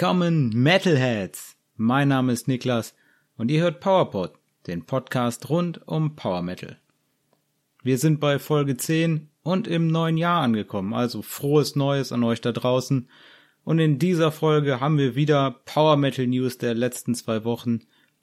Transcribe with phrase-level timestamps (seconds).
[0.00, 1.58] Willkommen Metalheads!
[1.76, 2.94] Mein Name ist Niklas
[3.36, 4.32] und ihr hört PowerPod,
[4.66, 6.78] den Podcast rund um Power Metal.
[7.82, 12.40] Wir sind bei Folge 10 und im neuen Jahr angekommen, also frohes Neues an euch
[12.40, 13.10] da draußen.
[13.62, 17.80] Und in dieser Folge haben wir wieder Power Metal News der letzten zwei Wochen,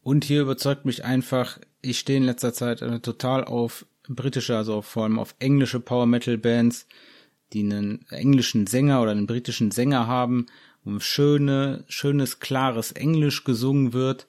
[0.03, 4.83] Und hier überzeugt mich einfach, ich stehe in letzter Zeit äh, total auf britische, also
[4.83, 6.87] vor allem auf englische Power Metal Bands,
[7.53, 10.47] die einen englischen Sänger oder einen britischen Sänger haben
[10.99, 14.27] schöne, schönes, klares Englisch gesungen wird.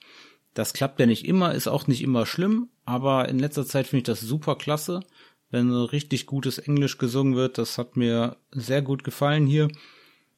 [0.54, 4.00] Das klappt ja nicht immer, ist auch nicht immer schlimm, aber in letzter Zeit finde
[4.00, 5.02] ich das super klasse,
[5.50, 7.58] wenn so richtig gutes Englisch gesungen wird.
[7.58, 9.70] Das hat mir sehr gut gefallen hier.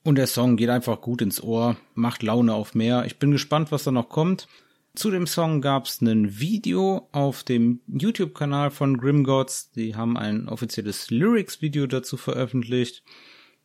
[0.04, 3.06] Und der Song geht einfach gut ins Ohr, macht Laune auf mehr.
[3.06, 4.48] Ich bin gespannt, was da noch kommt.
[4.96, 9.72] Zu dem Song gab es ein Video auf dem YouTube-Kanal von Grimgods.
[9.72, 13.02] Die haben ein offizielles Lyrics-Video dazu veröffentlicht.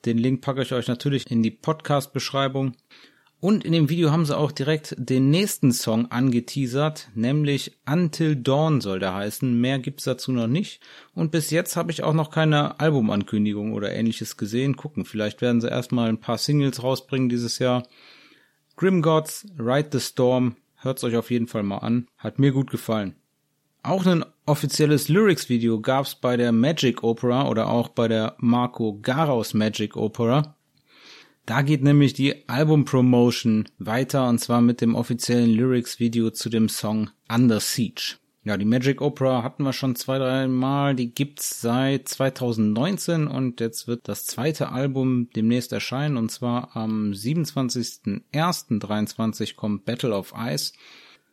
[0.04, 2.74] Den Link packe ich euch natürlich in die Podcast-Beschreibung.
[3.40, 8.80] Und in dem Video haben sie auch direkt den nächsten Song angeteasert, nämlich Until Dawn
[8.80, 9.60] soll der heißen.
[9.60, 10.82] Mehr gibt's dazu noch nicht.
[11.14, 14.76] Und bis jetzt habe ich auch noch keine Albumankündigung oder ähnliches gesehen.
[14.76, 17.86] Gucken, vielleicht werden sie erstmal ein paar Singles rausbringen dieses Jahr.
[18.74, 22.08] Grim Gods, Ride the Storm, hört's euch auf jeden Fall mal an.
[22.16, 23.14] Hat mir gut gefallen.
[23.88, 29.54] Auch ein offizielles Lyrics-Video gab's bei der Magic Opera oder auch bei der Marco Garaus
[29.54, 30.58] Magic Opera.
[31.46, 37.08] Da geht nämlich die Album-Promotion weiter und zwar mit dem offiziellen Lyrics-Video zu dem Song
[37.32, 38.16] Under Siege.
[38.44, 40.94] Ja, die Magic Opera hatten wir schon zwei, drei Mal.
[40.94, 47.12] Die gibt's seit 2019 und jetzt wird das zweite Album demnächst erscheinen und zwar am
[47.12, 50.74] 27.01.23 kommt Battle of Ice.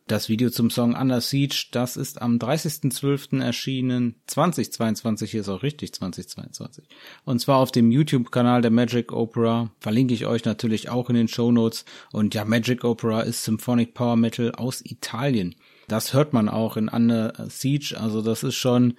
[0.07, 3.41] Das Video zum Song Under Siege, das ist am 30.12.
[3.41, 4.21] erschienen.
[4.27, 6.88] 2022 hier ist auch richtig 2022.
[7.23, 9.71] Und zwar auf dem YouTube-Kanal der Magic Opera.
[9.79, 11.85] Verlinke ich euch natürlich auch in den Show Notes.
[12.11, 15.55] Und ja, Magic Opera ist Symphonic Power Metal aus Italien.
[15.88, 17.95] Das hört man auch in Under Siege.
[17.99, 18.93] Also das ist schon,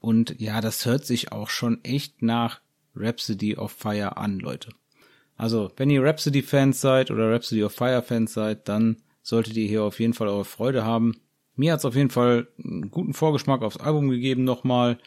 [0.00, 2.60] und ja, das hört sich auch schon echt nach
[2.96, 4.70] Rhapsody of Fire an, Leute.
[5.36, 8.96] Also, wenn ihr Rhapsody-Fans seid oder Rhapsody of Fire-Fans seid, dann
[9.28, 11.16] solltet ihr hier auf jeden Fall eure Freude haben.
[11.54, 14.98] Mir hat's auf jeden Fall einen guten Vorgeschmack aufs Album gegeben nochmal,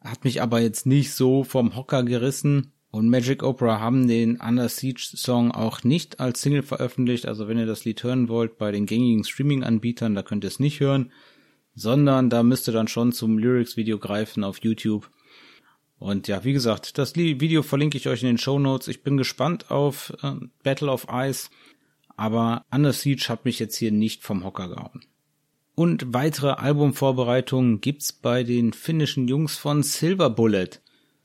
[0.00, 2.72] hat mich aber jetzt nicht so vom Hocker gerissen.
[2.90, 7.26] Und Magic Opera haben den Under Siege Song auch nicht als Single veröffentlicht.
[7.26, 10.60] Also wenn ihr das Lied hören wollt bei den gängigen Streaming-Anbietern, da könnt ihr es
[10.60, 11.10] nicht hören,
[11.74, 15.10] sondern da müsst ihr dann schon zum Lyrics-Video greifen auf YouTube.
[15.98, 18.86] Und ja, wie gesagt, das Video verlinke ich euch in den Show Notes.
[18.86, 21.48] Ich bin gespannt auf äh, Battle of Ice.
[22.16, 25.00] Aber Under Siege hat mich jetzt hier nicht vom Hocker gehauen.
[25.74, 30.80] Und weitere Albumvorbereitungen gibt's bei den finnischen Jungs von Silver Bullet.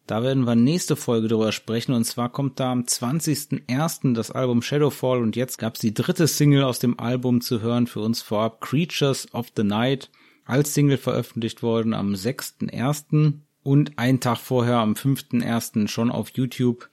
[0.08, 4.16] Da werden wir nächste Folge drüber sprechen und zwar kommt da am 20.01.
[4.16, 8.00] das Album Shadowfall und jetzt gab's die dritte Single aus dem Album zu hören für
[8.00, 10.10] uns vorab Creatures of the Night
[10.46, 13.34] als Single veröffentlicht worden am 6.01.
[13.62, 15.88] und einen Tag vorher am 5.01.
[15.88, 16.90] schon auf YouTube.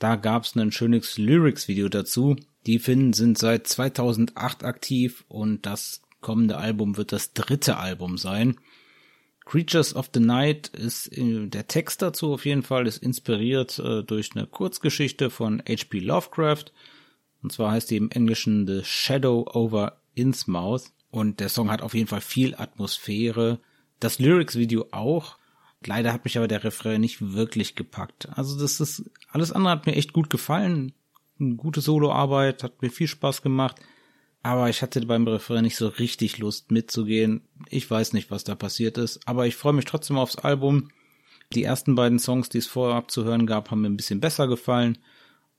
[0.00, 2.34] Da gab's ein schönes Lyrics-Video dazu.
[2.66, 8.58] Die Finnen sind seit 2008 aktiv und das kommende Album wird das dritte Album sein.
[9.44, 14.02] Creatures of the Night ist äh, der Text dazu auf jeden Fall ist inspiriert äh,
[14.02, 16.00] durch eine Kurzgeschichte von H.P.
[16.00, 16.66] Lovecraft
[17.42, 21.94] und zwar heißt die im Englischen The Shadow over Innsmouth und der Song hat auf
[21.94, 23.60] jeden Fall viel Atmosphäre.
[24.00, 25.38] Das Lyrics-Video auch.
[25.84, 28.28] Leider hat mich aber der Refrain nicht wirklich gepackt.
[28.36, 30.92] Also das ist alles andere hat mir echt gut gefallen
[31.40, 33.76] eine gute Soloarbeit, hat mir viel Spaß gemacht.
[34.42, 37.42] Aber ich hatte beim Refrain nicht so richtig Lust mitzugehen.
[37.68, 40.90] Ich weiß nicht, was da passiert ist, aber ich freue mich trotzdem aufs Album.
[41.52, 44.98] Die ersten beiden Songs, die es vorher abzuhören gab, haben mir ein bisschen besser gefallen.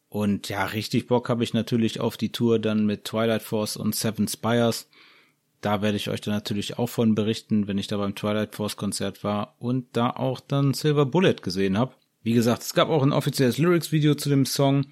[0.08, 3.96] Und ja, richtig Bock habe ich natürlich auf die Tour dann mit Twilight Force und
[3.96, 4.90] Seven Spires.
[5.62, 8.78] Da werde ich euch dann natürlich auch von berichten, wenn ich da beim Twilight Force
[8.78, 11.94] Konzert war und da auch dann Silver Bullet gesehen habe.
[12.24, 14.86] Wie gesagt, es gab auch ein offizielles Lyrics-Video zu dem Song.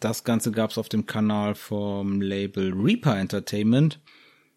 [0.00, 4.00] Das Ganze gab es auf dem Kanal vom Label Reaper Entertainment.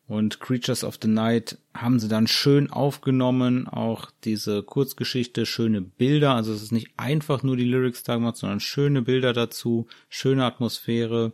[0.08, 6.36] Und Creatures of the Night haben sie dann schön aufgenommen, auch diese Kurzgeschichte, schöne Bilder,
[6.36, 10.44] also es ist nicht einfach nur die Lyrics da gemacht, sondern schöne Bilder dazu, schöne
[10.44, 11.32] Atmosphäre.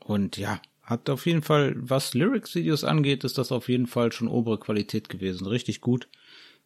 [0.00, 4.26] Und ja, hat auf jeden Fall, was Lyrics-Videos angeht, ist das auf jeden Fall schon
[4.26, 6.08] obere Qualität gewesen, richtig gut,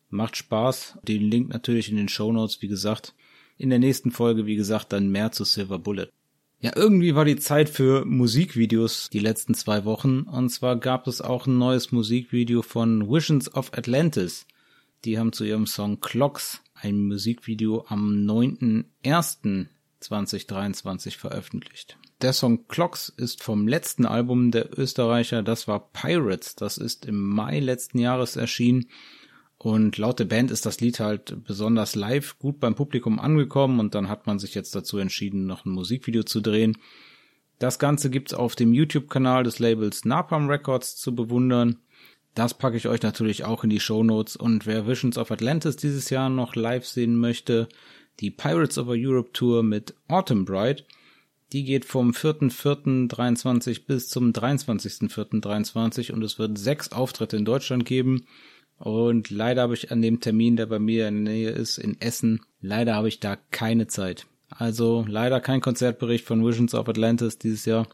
[0.08, 3.12] macht Spaß, den Link natürlich in den Show Notes, wie gesagt,
[3.58, 6.08] in der nächsten Folge, wie gesagt, dann mehr zu Silver Bullet.
[6.62, 10.20] Ja, irgendwie war die Zeit für Musikvideos die letzten zwei Wochen.
[10.20, 14.46] Und zwar gab es auch ein neues Musikvideo von Visions of Atlantis.
[15.04, 21.98] Die haben zu ihrem Song Clocks ein Musikvideo am 9.01.2023 veröffentlicht.
[22.20, 26.54] Der Song Clocks ist vom letzten Album der Österreicher, das war Pirates.
[26.54, 28.86] Das ist im Mai letzten Jahres erschienen
[29.62, 33.94] und laut der Band ist das Lied halt besonders live gut beim Publikum angekommen und
[33.94, 36.78] dann hat man sich jetzt dazu entschieden, noch ein Musikvideo zu drehen.
[37.60, 41.78] Das Ganze gibt's auf dem YouTube-Kanal des Labels Napalm Records zu bewundern.
[42.34, 45.76] Das packe ich euch natürlich auch in die Show Notes und wer Visions of Atlantis
[45.76, 47.68] dieses Jahr noch live sehen möchte,
[48.18, 50.82] die Pirates of Europe Tour mit Autumn Bride,
[51.52, 58.26] die geht vom 4.4.23 bis zum 23.4.23 und es wird sechs Auftritte in Deutschland geben.
[58.82, 62.00] Und leider habe ich an dem Termin, der bei mir in der Nähe ist, in
[62.00, 64.26] Essen, leider habe ich da keine Zeit.
[64.48, 67.86] Also leider kein Konzertbericht von Visions of Atlantis dieses Jahr.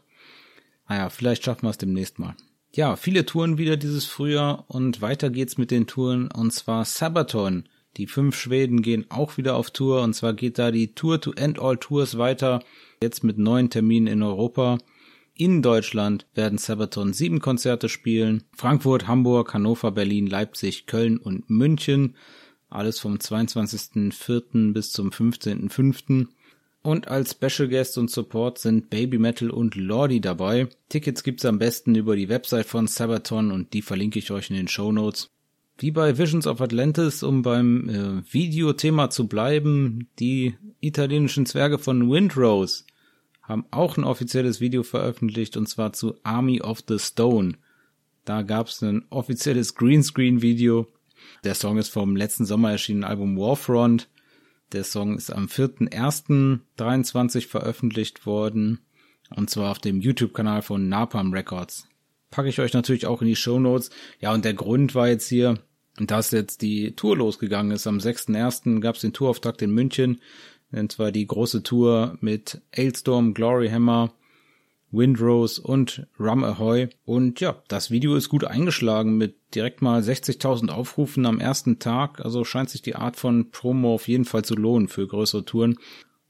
[0.87, 2.35] Naja, vielleicht schaffen wir es demnächst mal.
[2.73, 7.69] Ja, viele Touren wieder dieses Frühjahr und weiter geht's mit den Touren und zwar Sabaton.
[7.97, 11.33] Die fünf Schweden gehen auch wieder auf Tour und zwar geht da die Tour to
[11.33, 12.63] End All Tours weiter.
[12.99, 14.79] Jetzt mit neuen Terminen in Europa.
[15.39, 18.43] In Deutschland werden Sabaton sieben Konzerte spielen.
[18.57, 22.17] Frankfurt, Hamburg, Hannover, Berlin, Leipzig, Köln und München.
[22.69, 24.73] Alles vom 22.04.
[24.73, 26.27] bis zum 15.05.
[26.81, 30.67] Und als Special Guest und Support sind Baby Metal und Lordi dabei.
[30.89, 34.57] Tickets gibt's am besten über die Website von Sabaton und die verlinke ich euch in
[34.57, 35.29] den Show Notes.
[35.77, 42.11] Wie bei Visions of Atlantis, um beim äh, Videothema zu bleiben, die italienischen Zwerge von
[42.11, 42.83] Windrose
[43.49, 47.55] haben auch ein offizielles Video veröffentlicht und zwar zu Army of the Stone.
[48.23, 50.85] Da gab es ein offizielles Greenscreen-Video.
[51.43, 54.07] Der Song ist vom letzten Sommer erschienenen Album Warfront.
[54.71, 58.81] Der Song ist am 4.1.23 veröffentlicht worden
[59.35, 61.87] und zwar auf dem YouTube-Kanal von Napalm Records.
[62.29, 63.89] Packe ich euch natürlich auch in die Show Notes.
[64.19, 65.57] Ja, und der Grund war jetzt hier,
[65.97, 67.87] dass jetzt die Tour losgegangen ist.
[67.87, 68.79] Am 6.1.
[68.79, 70.21] gab es den Tourauftakt in München.
[70.71, 74.13] Und zwar die große Tour mit Ailstorm, Gloryhammer,
[74.91, 76.89] Windrose und Rum Ahoy.
[77.05, 82.23] Und ja, das Video ist gut eingeschlagen mit direkt mal 60.000 Aufrufen am ersten Tag.
[82.23, 85.77] Also scheint sich die Art von Promo auf jeden Fall zu lohnen für größere Touren.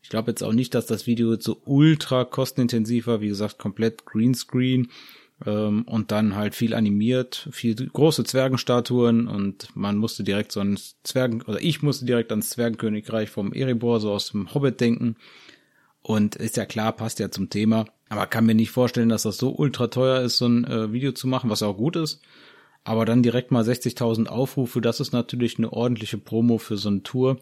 [0.02, 3.22] Ich glaube jetzt auch nicht, dass das Video so ultra kostenintensiv war.
[3.22, 4.90] Wie gesagt, komplett Greenscreen
[5.46, 10.78] ähm, und dann halt viel animiert, viel große Zwergenstatuen und man musste direkt so an
[11.04, 15.16] Zwergen, oder ich musste direkt ans Zwergenkönigreich vom Erebor, so aus dem Hobbit denken.
[16.02, 17.86] Und ist ja klar, passt ja zum Thema.
[18.10, 21.12] Aber kann mir nicht vorstellen, dass das so ultra teuer ist, so ein äh, Video
[21.12, 22.22] zu machen, was auch gut ist.
[22.84, 27.04] Aber dann direkt mal 60.000 Aufrufe, das ist natürlich eine ordentliche Promo für so eine
[27.04, 27.38] Tour.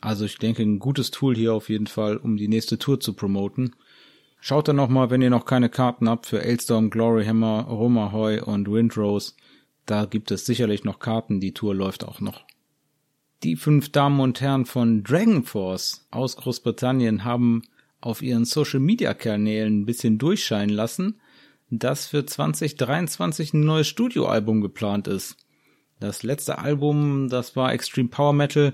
[0.00, 3.14] Also ich denke, ein gutes Tool hier auf jeden Fall, um die nächste Tour zu
[3.14, 3.74] promoten.
[4.40, 9.34] Schaut dann nochmal, wenn ihr noch keine Karten habt für Ailstorm, Gloryhammer, Romahoy und Windrose.
[9.84, 12.44] Da gibt es sicherlich noch Karten, die Tour läuft auch noch.
[13.42, 17.62] Die fünf Damen und Herren von Dragon Force aus Großbritannien haben
[18.00, 21.20] auf ihren Social Media Kanälen ein bisschen durchscheinen lassen,
[21.70, 25.36] dass für 2023 ein neues Studioalbum geplant ist.
[26.00, 28.72] Das letzte Album, das war Extreme Power Metal,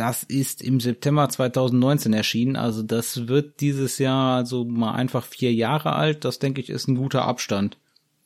[0.00, 5.52] das ist im September 2019 erschienen, also das wird dieses Jahr also mal einfach vier
[5.52, 6.24] Jahre alt.
[6.24, 7.76] Das denke ich ist ein guter Abstand,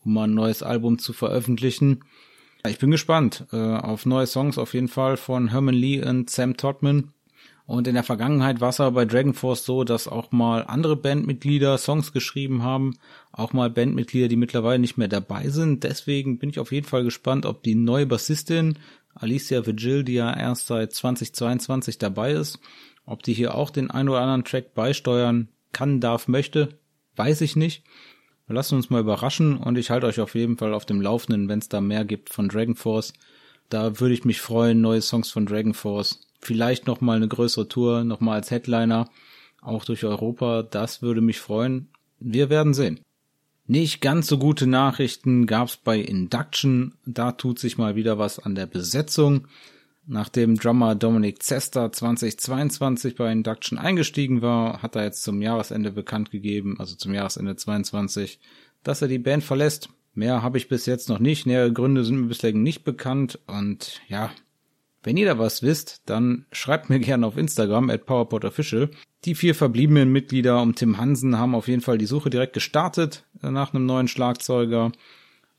[0.04, 2.04] um mal ein neues Album zu veröffentlichen.
[2.64, 6.56] Ich bin gespannt äh, auf neue Songs auf jeden Fall von Herman Lee und Sam
[6.56, 7.10] Todman.
[7.66, 10.94] Und in der Vergangenheit war es aber bei Dragon Force so, dass auch mal andere
[10.94, 12.94] Bandmitglieder Songs geschrieben haben,
[13.32, 15.82] auch mal Bandmitglieder, die mittlerweile nicht mehr dabei sind.
[15.82, 18.78] Deswegen bin ich auf jeden Fall gespannt, ob die neue Bassistin
[19.14, 22.58] Alicia Vigil, die ja erst seit 2022 dabei ist,
[23.06, 26.78] ob die hier auch den ein oder anderen Track beisteuern, kann, darf, möchte,
[27.16, 27.84] weiß ich nicht.
[28.46, 31.48] Wir lassen uns mal überraschen und ich halte euch auf jeden Fall auf dem Laufenden,
[31.48, 33.14] wenn es da mehr gibt von Dragon Force.
[33.70, 36.20] Da würde ich mich freuen, neue Songs von Dragon Force.
[36.40, 39.08] Vielleicht nochmal eine größere Tour, nochmal als Headliner,
[39.62, 40.62] auch durch Europa.
[40.62, 41.88] Das würde mich freuen.
[42.20, 43.00] Wir werden sehen.
[43.66, 46.94] Nicht ganz so gute Nachrichten gab's bei Induction.
[47.06, 49.48] Da tut sich mal wieder was an der Besetzung.
[50.06, 56.30] Nachdem Drummer Dominic Zesta 2022 bei Induction eingestiegen war, hat er jetzt zum Jahresende bekannt
[56.30, 58.38] gegeben, also zum Jahresende 22,
[58.82, 59.88] dass er die Band verlässt.
[60.12, 61.46] Mehr habe ich bis jetzt noch nicht.
[61.46, 63.38] Nähere Gründe sind mir bislang nicht bekannt.
[63.46, 64.30] Und ja,
[65.04, 68.90] wenn ihr da was wisst, dann schreibt mir gerne auf Instagram at PowerPodOfficial.
[69.24, 73.24] Die vier verbliebenen Mitglieder um Tim Hansen haben auf jeden Fall die Suche direkt gestartet
[73.40, 74.92] nach einem neuen Schlagzeuger.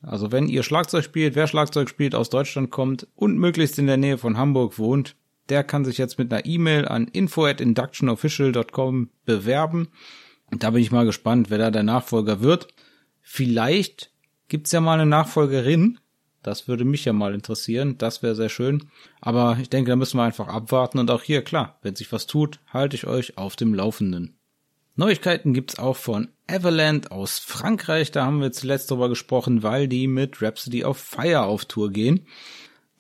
[0.01, 3.97] Also wenn ihr Schlagzeug spielt, wer Schlagzeug spielt, aus Deutschland kommt und möglichst in der
[3.97, 5.15] Nähe von Hamburg wohnt,
[5.49, 9.87] der kann sich jetzt mit einer E-Mail an info at inductionofficial.com bewerben.
[10.51, 12.67] Und da bin ich mal gespannt, wer da der Nachfolger wird.
[13.21, 14.11] Vielleicht
[14.47, 15.99] gibt's ja mal eine Nachfolgerin.
[16.45, 17.97] Das würde mich ja mal interessieren.
[17.97, 18.83] Das wäre sehr schön.
[19.19, 20.99] Aber ich denke, da müssen wir einfach abwarten.
[20.99, 24.37] Und auch hier, klar, wenn sich was tut, halte ich euch auf dem Laufenden.
[24.95, 28.11] Neuigkeiten gibt's auch von Everland aus Frankreich.
[28.11, 32.27] Da haben wir zuletzt drüber gesprochen, weil die mit Rhapsody of Fire auf Tour gehen.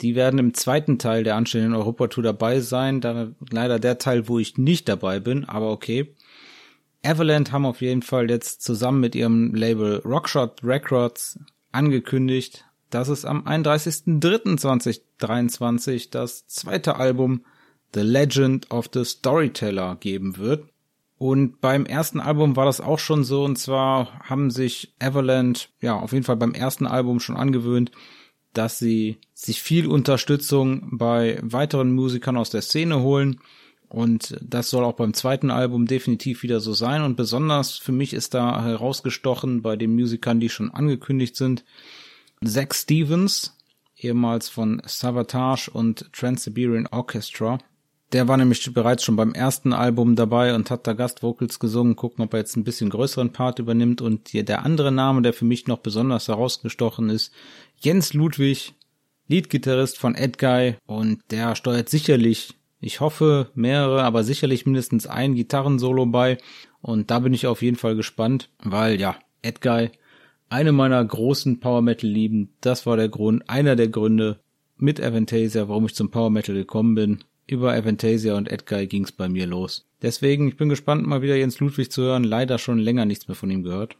[0.01, 2.99] Die werden im zweiten Teil der anstehenden Europatour dabei sein.
[2.99, 6.15] Da leider der Teil, wo ich nicht dabei bin, aber okay.
[7.03, 11.39] Everland haben auf jeden Fall jetzt zusammen mit ihrem Label Rockshot Records
[11.71, 17.43] angekündigt, dass es am 31.03.2023 das zweite Album
[17.93, 20.69] The Legend of the Storyteller geben wird.
[21.17, 25.99] Und beim ersten Album war das auch schon so, und zwar haben sich Everland, ja,
[25.99, 27.91] auf jeden Fall beim ersten Album schon angewöhnt,
[28.53, 33.41] dass sie sich viel Unterstützung bei weiteren Musikern aus der Szene holen.
[33.89, 37.01] Und das soll auch beim zweiten Album definitiv wieder so sein.
[37.01, 41.65] Und besonders für mich ist da herausgestochen bei den Musikern, die schon angekündigt sind,
[42.45, 43.57] Zach Stevens,
[43.97, 47.59] ehemals von Savatage und Trans-Siberian Orchestra,
[48.13, 51.95] der war nämlich bereits schon beim ersten Album dabei und hat da Gastvocals gesungen.
[51.95, 54.01] Gucken, ob er jetzt ein bisschen größeren Part übernimmt.
[54.01, 57.33] Und der andere Name, der für mich noch besonders herausgestochen ist,
[57.77, 58.73] Jens Ludwig,
[59.27, 60.75] Leadgitarrist von Edguy.
[60.85, 66.37] Und der steuert sicherlich, ich hoffe mehrere, aber sicherlich mindestens ein Gitarrensolo bei.
[66.81, 69.89] Und da bin ich auf jeden Fall gespannt, weil ja, Edguy,
[70.55, 74.39] eine meiner großen Power Metal Lieben, das war der Grund, einer der Gründe
[74.77, 79.27] mit Avantasia, warum ich zum Power Metal gekommen bin über Avantasia und Edguy ging's bei
[79.27, 79.85] mir los.
[80.01, 82.23] Deswegen, ich bin gespannt, mal wieder Jens Ludwig zu hören.
[82.23, 83.97] Leider schon länger nichts mehr von ihm gehört.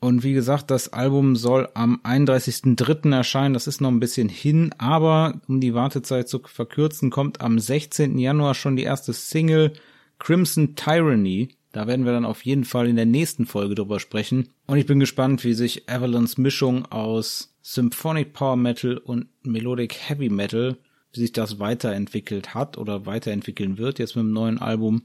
[0.00, 3.14] Und wie gesagt, das Album soll am 31.03.
[3.14, 3.52] erscheinen.
[3.52, 8.18] Das ist noch ein bisschen hin, aber um die Wartezeit zu verkürzen, kommt am 16.
[8.18, 9.74] Januar schon die erste Single
[10.18, 11.50] Crimson Tyranny.
[11.72, 14.50] Da werden wir dann auf jeden Fall in der nächsten Folge drüber sprechen.
[14.66, 20.28] Und ich bin gespannt, wie sich Avalons Mischung aus Symphonic Power Metal und Melodic Heavy
[20.28, 20.76] Metal
[21.12, 25.02] wie sich das weiterentwickelt hat oder weiterentwickeln wird jetzt mit dem neuen Album.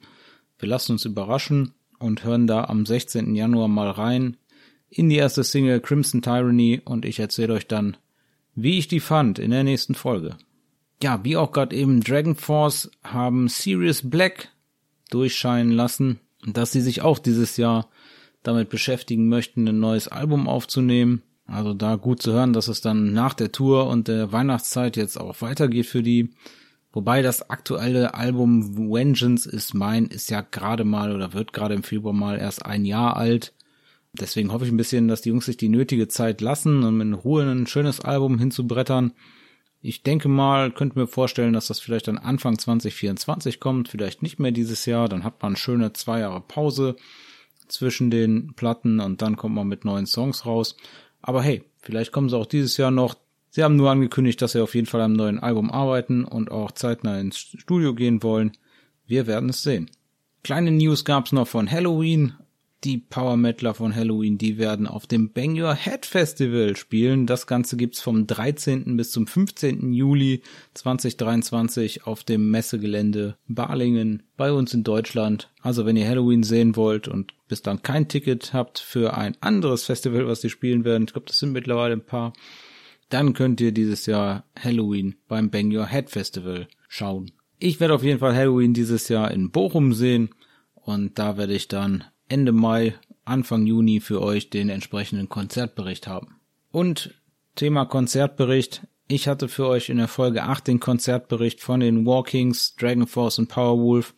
[0.57, 3.35] Wir lassen uns überraschen und hören da am 16.
[3.35, 4.37] Januar mal rein
[4.89, 7.97] in die erste Single Crimson Tyranny und ich erzähle euch dann,
[8.55, 10.37] wie ich die fand in der nächsten Folge.
[11.03, 14.49] Ja, wie auch gerade eben Dragon Force haben Sirius Black
[15.09, 17.89] durchscheinen lassen, dass sie sich auch dieses Jahr
[18.43, 21.21] damit beschäftigen möchten, ein neues Album aufzunehmen.
[21.45, 25.19] Also da gut zu hören, dass es dann nach der Tour und der Weihnachtszeit jetzt
[25.19, 26.29] auch weitergeht für die.
[26.91, 31.83] Wobei das aktuelle Album Vengeance is Mine ist ja gerade mal oder wird gerade im
[31.83, 33.53] Februar mal erst ein Jahr alt.
[34.13, 37.13] Deswegen hoffe ich ein bisschen, dass die Jungs sich die nötige Zeit lassen, um in
[37.13, 39.13] Ruhe ein schönes Album hinzubrettern.
[39.81, 44.39] Ich denke mal, könnte mir vorstellen, dass das vielleicht dann Anfang 2024 kommt, vielleicht nicht
[44.39, 45.07] mehr dieses Jahr.
[45.07, 46.95] Dann hat man schöne zwei Jahre Pause
[47.67, 50.75] zwischen den Platten und dann kommt man mit neuen Songs raus.
[51.21, 53.15] Aber hey, vielleicht kommen sie auch dieses Jahr noch.
[53.49, 56.71] Sie haben nur angekündigt, dass sie auf jeden Fall am neuen Album arbeiten und auch
[56.71, 58.51] zeitnah ins Studio gehen wollen.
[59.05, 59.89] Wir werden es sehen.
[60.43, 62.33] Kleine News gab's noch von Halloween
[62.83, 67.25] die Power Metaler von Halloween, die werden auf dem Bang Your Head Festival spielen.
[67.25, 68.97] Das Ganze gibt's vom 13.
[68.97, 69.93] bis zum 15.
[69.93, 70.41] Juli
[70.75, 75.49] 2023 auf dem Messegelände Balingen bei uns in Deutschland.
[75.61, 79.83] Also wenn ihr Halloween sehen wollt und bis dann kein Ticket habt für ein anderes
[79.85, 82.33] Festival, was die spielen werden, ich glaube, das sind mittlerweile ein paar,
[83.09, 87.31] dann könnt ihr dieses Jahr Halloween beim Bang Your Head Festival schauen.
[87.57, 90.29] Ich werde auf jeden Fall Halloween dieses Jahr in Bochum sehen
[90.75, 96.35] und da werde ich dann Ende Mai, Anfang Juni für euch den entsprechenden Konzertbericht haben.
[96.71, 97.15] Und
[97.55, 98.87] Thema Konzertbericht.
[99.07, 103.39] Ich hatte für euch in der Folge 8 den Konzertbericht von den Walkings, Dragon Force
[103.39, 104.13] und Powerwolf.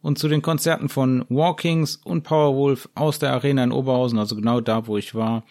[0.00, 4.60] Und zu den Konzerten von Walkings und Powerwolf aus der Arena in Oberhausen, also genau
[4.60, 5.44] da, wo ich war,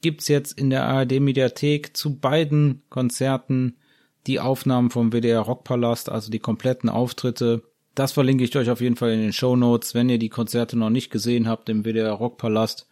[0.00, 3.76] gibt's jetzt in der ARD Mediathek zu beiden Konzerten
[4.26, 7.62] die Aufnahmen vom WDR Rockpalast, also die kompletten Auftritte.
[7.94, 9.94] Das verlinke ich euch auf jeden Fall in den Show Notes.
[9.94, 12.88] Wenn ihr die Konzerte noch nicht gesehen habt im WDR Rockpalast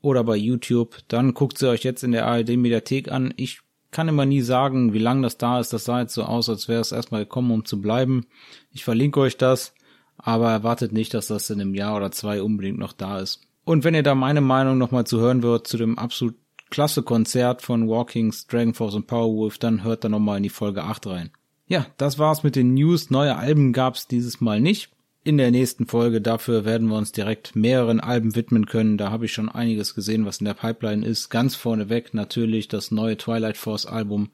[0.00, 3.34] oder bei YouTube, dann guckt sie euch jetzt in der ARD Mediathek an.
[3.36, 3.60] Ich
[3.90, 5.72] kann immer nie sagen, wie lange das da ist.
[5.72, 8.26] Das sah jetzt so aus, als wäre es erstmal gekommen, um zu bleiben.
[8.72, 9.74] Ich verlinke euch das,
[10.16, 13.42] aber erwartet nicht, dass das in einem Jahr oder zwei unbedingt noch da ist.
[13.64, 16.34] Und wenn ihr da meine Meinung nochmal zu hören wird zu dem absolut
[16.70, 21.06] klasse Konzert von Walkings, Dragonforce und Powerwolf, dann hört da nochmal in die Folge 8
[21.06, 21.30] rein.
[21.72, 23.08] Ja, das war's mit den News.
[23.08, 24.90] Neue Alben gab's dieses Mal nicht.
[25.24, 28.98] In der nächsten Folge dafür werden wir uns direkt mehreren Alben widmen können.
[28.98, 31.30] Da habe ich schon einiges gesehen, was in der Pipeline ist.
[31.30, 34.28] Ganz vorneweg natürlich das neue Twilight Force Album,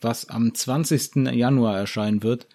[0.00, 1.32] was am 20.
[1.32, 2.46] Januar erscheinen wird.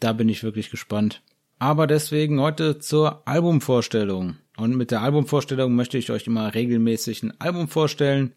[0.00, 1.22] Da bin ich wirklich gespannt.
[1.60, 4.34] Aber deswegen heute zur Albumvorstellung.
[4.56, 8.32] Und mit der Albumvorstellung möchte ich euch immer regelmäßig ein Album vorstellen.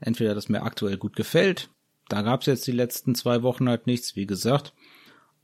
[0.00, 1.70] Entweder das mir aktuell gut gefällt,
[2.12, 4.74] da gab's jetzt die letzten zwei Wochen halt nichts, wie gesagt.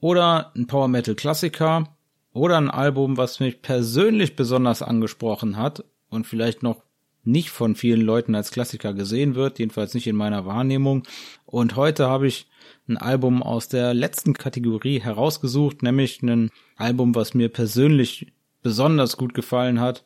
[0.00, 1.96] Oder ein Power Metal Klassiker.
[2.32, 6.82] Oder ein Album, was mich persönlich besonders angesprochen hat und vielleicht noch
[7.24, 11.02] nicht von vielen Leuten als Klassiker gesehen wird, jedenfalls nicht in meiner Wahrnehmung.
[11.44, 12.48] Und heute habe ich
[12.88, 19.34] ein Album aus der letzten Kategorie herausgesucht, nämlich ein Album, was mir persönlich besonders gut
[19.34, 20.04] gefallen hat.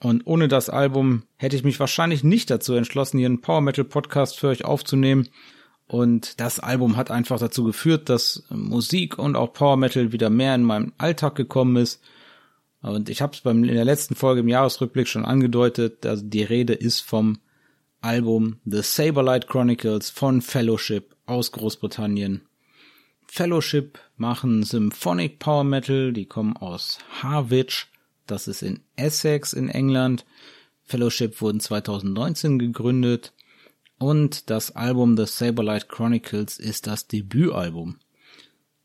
[0.00, 3.84] Und ohne das Album hätte ich mich wahrscheinlich nicht dazu entschlossen, hier einen Power Metal
[3.84, 5.28] Podcast für euch aufzunehmen.
[5.88, 10.54] Und das Album hat einfach dazu geführt, dass Musik und auch Power Metal wieder mehr
[10.54, 12.02] in meinem Alltag gekommen ist.
[12.82, 16.04] Und ich habe es in der letzten Folge im Jahresrückblick schon angedeutet.
[16.04, 17.38] Also die Rede ist vom
[18.02, 22.42] Album The Saberlight Chronicles von Fellowship aus Großbritannien.
[23.26, 27.86] Fellowship machen Symphonic Power Metal, die kommen aus Harwich,
[28.26, 30.24] das ist in Essex in England.
[30.84, 33.32] Fellowship wurden 2019 gegründet
[33.98, 37.98] und das Album The Saberlight Chronicles ist das Debütalbum.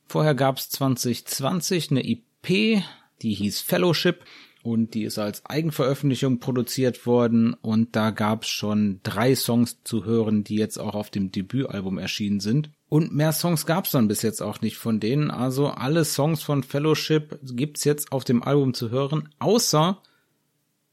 [0.08, 2.84] Vorher gab es 2020 eine EP,
[3.22, 4.26] die hieß Fellowship
[4.64, 10.06] und die ist als Eigenveröffentlichung produziert worden und da gab es schon drei Songs zu
[10.06, 12.70] hören, die jetzt auch auf dem Debütalbum erschienen sind.
[12.90, 15.32] Und mehr Songs gab es dann bis jetzt auch nicht von denen.
[15.32, 20.02] Also alle Songs von Fellowship gibt's jetzt auf dem Album zu hören, außer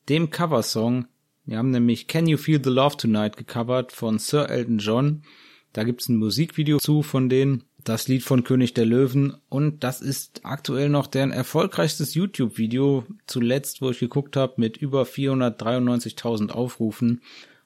[0.09, 1.07] dem Coversong.
[1.45, 5.23] Wir haben nämlich Can You Feel the Love Tonight gecovert von Sir Elton John.
[5.73, 10.01] Da gibt's ein Musikvideo zu von denen das Lied von König der Löwen und das
[10.01, 17.23] ist aktuell noch deren erfolgreichstes YouTube-Video, zuletzt, wo ich geguckt habe, mit über 493.000 Aufrufen.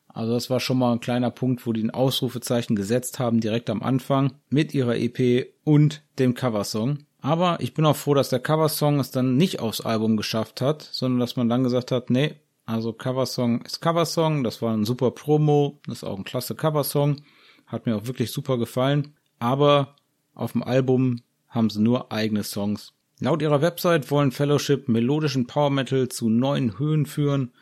[0.08, 3.68] Also das war schon mal ein kleiner Punkt, wo die ein Ausrufezeichen gesetzt haben, direkt
[3.68, 6.98] am Anfang, mit ihrer EP und dem Coversong.
[7.20, 10.82] Aber ich bin auch froh, dass der Coversong es dann nicht aufs Album geschafft hat,
[10.92, 12.34] sondern dass man dann gesagt hat, nee,
[12.66, 17.22] also Coversong ist Coversong, das war ein super Promo, das ist auch ein klasse Coversong,
[17.66, 19.14] hat mir auch wirklich super gefallen.
[19.38, 19.96] Aber
[20.34, 22.92] auf dem Album haben sie nur eigene Songs.
[23.20, 27.52] Laut ihrer Website wollen Fellowship melodischen Power Metal zu neuen Höhen führen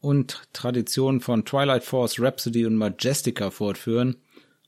[0.00, 4.16] und Traditionen von Twilight Force, Rhapsody und Majestica fortführen.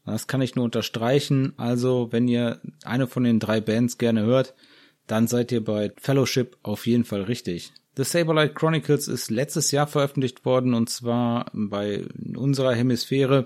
[0.05, 1.53] Das kann ich nur unterstreichen.
[1.57, 4.55] Also, wenn ihr eine von den drei Bands gerne hört,
[5.07, 7.73] dann seid ihr bei Fellowship auf jeden Fall richtig.
[7.99, 12.07] The Saberlight Chronicles ist letztes Jahr veröffentlicht worden und zwar bei
[12.37, 13.45] unserer Hemisphäre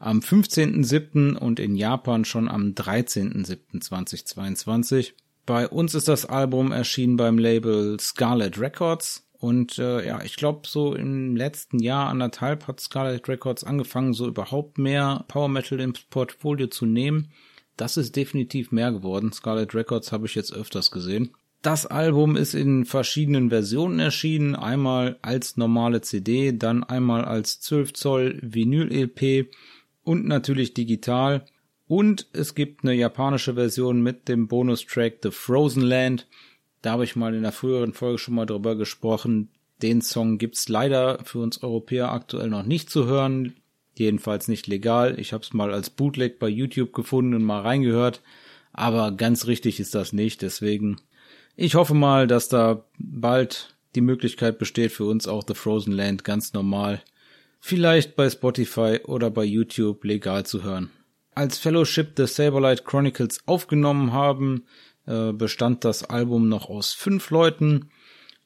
[0.00, 1.36] am 15.07.
[1.36, 5.12] und in Japan schon am 13.07.2022.
[5.46, 10.66] Bei uns ist das Album erschienen beim Label Scarlet Records und äh, ja, ich glaube
[10.66, 16.00] so im letzten Jahr anderthalb hat Scarlet Records angefangen, so überhaupt mehr Power Metal ins
[16.00, 17.30] Portfolio zu nehmen.
[17.76, 19.32] Das ist definitiv mehr geworden.
[19.32, 21.36] Scarlet Records habe ich jetzt öfters gesehen.
[21.64, 24.54] Das Album ist in verschiedenen Versionen erschienen.
[24.54, 29.48] Einmal als normale CD, dann einmal als 12 Zoll Vinyl-LP
[30.02, 31.46] und natürlich digital.
[31.86, 36.26] Und es gibt eine japanische Version mit dem Bonustrack The Frozen Land.
[36.82, 39.48] Da habe ich mal in der früheren Folge schon mal drüber gesprochen.
[39.80, 43.54] Den Song gibt's leider für uns Europäer aktuell noch nicht zu hören.
[43.96, 45.18] Jedenfalls nicht legal.
[45.18, 48.20] Ich habe es mal als Bootleg bei YouTube gefunden und mal reingehört.
[48.74, 50.42] Aber ganz richtig ist das nicht.
[50.42, 51.00] Deswegen,
[51.56, 56.24] ich hoffe mal, dass da bald die Möglichkeit besteht für uns auch The Frozen Land
[56.24, 57.02] ganz normal
[57.60, 60.90] vielleicht bei Spotify oder bei YouTube legal zu hören.
[61.34, 64.66] Als Fellowship The Saberlight Chronicles aufgenommen haben,
[65.06, 67.90] äh, bestand das Album noch aus fünf Leuten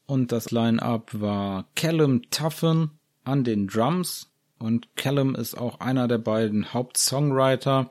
[0.07, 2.93] und das Line-up war Callum Tuffen
[3.25, 7.91] an den Drums und Callum ist auch einer der beiden Hauptsongwriter.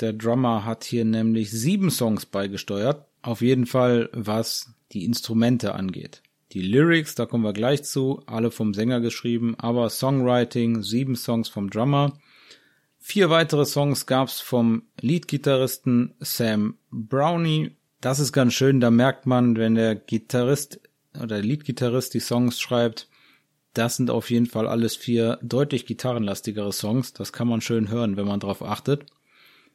[0.00, 6.22] Der Drummer hat hier nämlich sieben Songs beigesteuert Auf jeden Fall, was die Instrumente angeht.
[6.52, 11.48] Die Lyrics, da kommen wir gleich zu, alle vom Sänger geschrieben, aber Songwriting, sieben Songs
[11.48, 12.18] vom Drummer.
[12.98, 17.76] Vier weitere Songs gab's vom Leadgitarristen Sam Brownie.
[18.00, 20.80] Das ist ganz schön, da merkt man, wenn der Gitarrist
[21.14, 23.08] oder der Leadgitarrist die Songs schreibt,
[23.74, 27.12] das sind auf jeden Fall alles vier deutlich gitarrenlastigere Songs.
[27.12, 29.06] Das kann man schön hören, wenn man drauf achtet.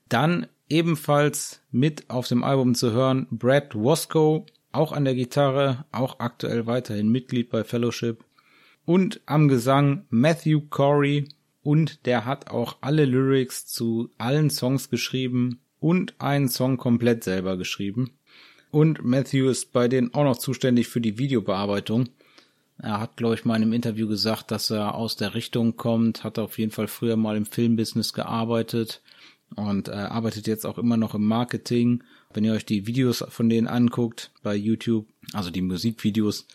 [0.09, 6.19] Dann ebenfalls mit auf dem Album zu hören Brad Wasco, auch an der Gitarre, auch
[6.19, 8.23] aktuell weiterhin Mitglied bei Fellowship.
[8.85, 11.29] Und am Gesang Matthew Corey
[11.63, 17.57] und der hat auch alle Lyrics zu allen Songs geschrieben und einen Song komplett selber
[17.57, 18.11] geschrieben.
[18.69, 22.09] Und Matthew ist bei denen auch noch zuständig für die Videobearbeitung.
[22.77, 26.23] Er hat, glaube ich, mal in einem Interview gesagt, dass er aus der Richtung kommt,
[26.23, 29.01] hat auf jeden Fall früher mal im Filmbusiness gearbeitet
[29.55, 32.03] und äh, arbeitet jetzt auch immer noch im Marketing.
[32.33, 36.47] Wenn ihr euch die Videos von denen anguckt bei YouTube, also die Musikvideos,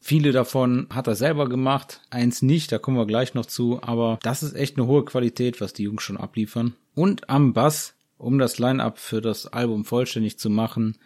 [0.00, 4.18] viele davon hat er selber gemacht, eins nicht, da kommen wir gleich noch zu, aber
[4.22, 6.74] das ist echt eine hohe Qualität, was die Jungs schon abliefern.
[6.94, 10.98] Und am Bass, um das Line-up für das Album vollständig zu machen,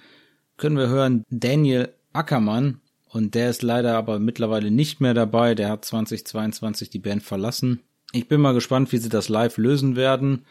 [0.56, 5.54] können wir hören Daniel Ackermann, und der ist leider aber mittlerweile nicht mehr dabei.
[5.54, 7.80] Der hat 2022 die Band verlassen.
[8.12, 10.44] Ich bin mal gespannt, wie sie das live lösen werden.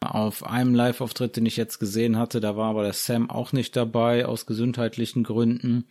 [0.00, 3.76] Auf einem Live-Auftritt, den ich jetzt gesehen hatte, da war aber der Sam auch nicht
[3.76, 5.86] dabei, aus gesundheitlichen Gründen.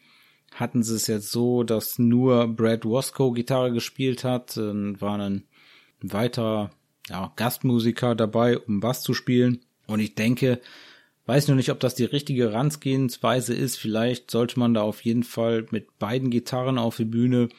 [0.54, 5.44] Hatten sie es jetzt so, dass nur Brad Wasco Gitarre gespielt hat, dann war ein
[6.02, 6.72] weiterer
[7.08, 9.60] ja, Gastmusiker dabei, um Bass zu spielen.
[9.86, 10.60] Und ich denke,
[11.30, 13.78] Weiß nur nicht, ob das die richtige Ranzgehensweise ist.
[13.78, 17.50] Vielleicht sollte man da auf jeden Fall mit beiden Gitarren auf die Bühne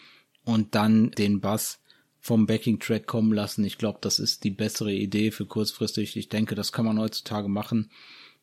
[0.45, 1.80] und dann den Bass
[2.21, 3.65] vom Backing-Track kommen lassen.
[3.65, 6.17] Ich glaube, das ist die bessere Idee für kurzfristig.
[6.17, 7.91] Ich denke, das kann man heutzutage machen.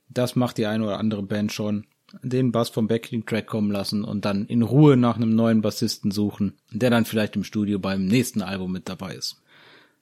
[0.10, 1.86] Das macht die eine oder andere Band schon.
[2.24, 6.54] Den Bass vom Backing-Track kommen lassen und dann in Ruhe nach einem neuen Bassisten suchen,
[6.72, 9.42] der dann vielleicht im Studio beim nächsten Album mit dabei ist.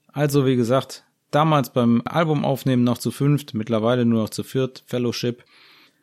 [0.08, 5.44] Also, wie gesagt, damals beim Albumaufnehmen noch zu fünft, mittlerweile nur noch zu viert, Fellowship.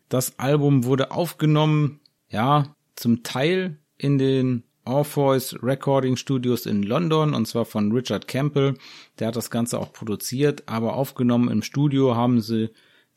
[0.08, 7.46] Das Album wurde aufgenommen, ja, zum Teil in den Orpheus Recording Studios in London und
[7.46, 8.74] zwar von Richard Campbell.
[9.18, 12.70] Der hat das Ganze auch produziert, aber aufgenommen im Studio haben sie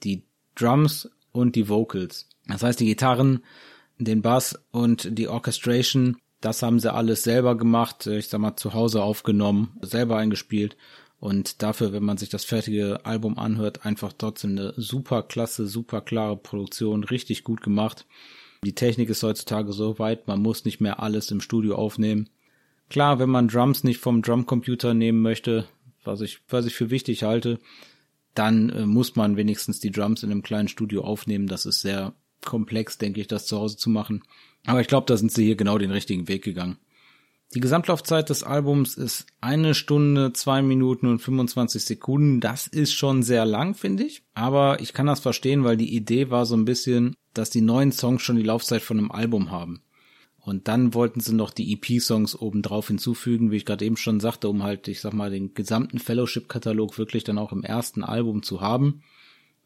[0.04, 0.24] die
[0.56, 2.30] Drums und die Vocals.
[2.48, 3.44] Das heißt, die Gitarren,
[3.98, 8.74] den Bass und die Orchestration, das haben sie alles selber gemacht, ich sag mal zu
[8.74, 10.78] Hause aufgenommen, selber eingespielt
[11.20, 16.02] und dafür, wenn man sich das fertige Album anhört, einfach trotzdem eine super klasse, super
[16.02, 18.06] klare Produktion, richtig gut gemacht.
[18.66, 22.30] Die Technik ist heutzutage so weit, man muss nicht mehr alles im Studio aufnehmen.
[22.90, 25.68] Klar, wenn man Drums nicht vom Drumcomputer nehmen möchte,
[26.04, 27.60] was ich, was ich für wichtig halte,
[28.34, 31.46] dann äh, muss man wenigstens die Drums in einem kleinen Studio aufnehmen.
[31.46, 34.24] Das ist sehr komplex, denke ich, das zu Hause zu machen.
[34.66, 36.78] Aber ich glaube, da sind sie hier genau den richtigen Weg gegangen.
[37.54, 42.40] Die Gesamtlaufzeit des Albums ist eine Stunde, zwei Minuten und 25 Sekunden.
[42.40, 44.24] Das ist schon sehr lang, finde ich.
[44.34, 47.92] Aber ich kann das verstehen, weil die Idee war so ein bisschen, dass die neuen
[47.92, 49.82] Songs schon die Laufzeit von einem Album haben.
[50.40, 54.48] Und dann wollten sie noch die EP-Songs obendrauf hinzufügen, wie ich gerade eben schon sagte,
[54.48, 58.62] um halt, ich sag mal, den gesamten Fellowship-Katalog wirklich dann auch im ersten Album zu
[58.62, 59.02] haben.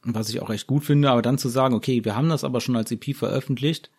[0.03, 2.62] Was ich auch echt gut finde, aber dann zu sagen, okay, wir haben das aber
[2.62, 3.91] schon als EP veröffentlicht,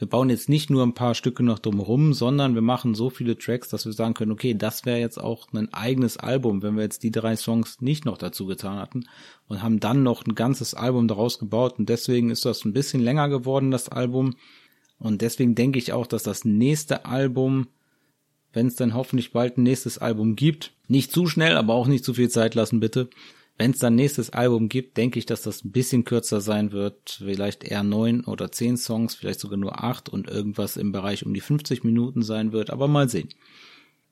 [0.00, 3.36] wir bauen jetzt nicht nur ein paar Stücke noch drumherum, sondern wir machen so viele
[3.36, 6.84] Tracks, dass wir sagen können, okay, das wäre jetzt auch ein eigenes Album, wenn wir
[6.84, 9.04] jetzt die drei Songs nicht noch dazu getan hatten
[9.46, 13.02] und haben dann noch ein ganzes Album daraus gebaut und deswegen ist das ein bisschen
[13.02, 14.36] länger geworden, das Album.
[14.98, 17.68] Und deswegen denke ich auch, dass das nächste Album,
[18.54, 22.06] wenn es dann hoffentlich bald ein nächstes Album gibt, nicht zu schnell, aber auch nicht
[22.06, 23.10] zu viel Zeit lassen, bitte,
[23.60, 27.18] wenn es dann nächstes Album gibt, denke ich, dass das ein bisschen kürzer sein wird.
[27.18, 31.34] Vielleicht eher neun oder zehn Songs, vielleicht sogar nur acht und irgendwas im Bereich um
[31.34, 32.70] die 50 Minuten sein wird.
[32.70, 33.28] Aber mal sehen.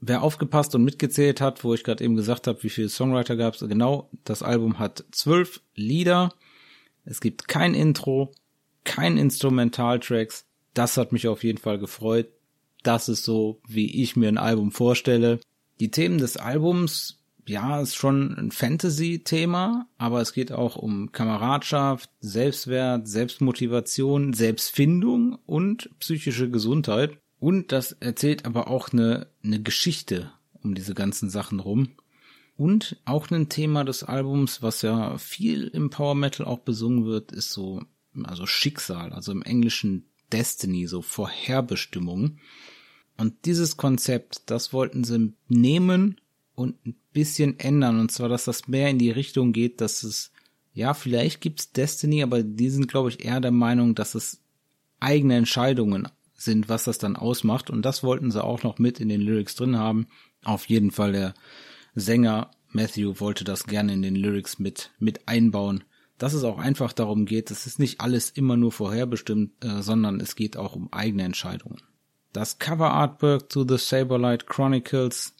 [0.02, 3.54] Wer aufgepasst und mitgezählt hat, wo ich gerade eben gesagt habe, wie viele Songwriter gab
[3.54, 6.34] es, genau, das Album hat zwölf Lieder.
[7.06, 8.32] Es gibt kein Intro,
[8.84, 10.44] kein Instrumentaltracks.
[10.74, 12.28] Das hat mich auf jeden Fall gefreut.
[12.82, 15.40] Das ist so, wie ich mir ein Album vorstelle.
[15.80, 17.17] Die Themen des Albums
[17.48, 25.90] ja, ist schon ein Fantasy-Thema, aber es geht auch um Kameradschaft, Selbstwert, Selbstmotivation, Selbstfindung und
[25.98, 27.18] psychische Gesundheit.
[27.40, 30.32] Und das erzählt aber auch eine, eine Geschichte
[30.62, 31.90] um diese ganzen Sachen rum.
[32.56, 37.30] Und auch ein Thema des Albums, was ja viel im Power Metal auch besungen wird,
[37.30, 37.82] ist so,
[38.24, 42.38] also Schicksal, also im Englischen Destiny, so Vorherbestimmung.
[43.16, 46.20] Und dieses Konzept, das wollten sie nehmen
[46.58, 48.00] und ein bisschen ändern.
[48.00, 50.32] Und zwar, dass das mehr in die Richtung geht, dass es,
[50.72, 54.40] ja, vielleicht gibt's Destiny, aber die sind, glaube ich, eher der Meinung, dass es
[55.00, 57.70] eigene Entscheidungen sind, was das dann ausmacht.
[57.70, 60.08] Und das wollten sie auch noch mit in den Lyrics drin haben.
[60.44, 61.34] Auf jeden Fall der
[61.94, 65.84] Sänger Matthew wollte das gerne in den Lyrics mit, mit einbauen.
[66.18, 70.20] Dass es auch einfach darum geht, es ist nicht alles immer nur vorherbestimmt, äh, sondern
[70.20, 71.80] es geht auch um eigene Entscheidungen.
[72.32, 75.34] Das Cover Artwork zu The Saberlight Chronicles,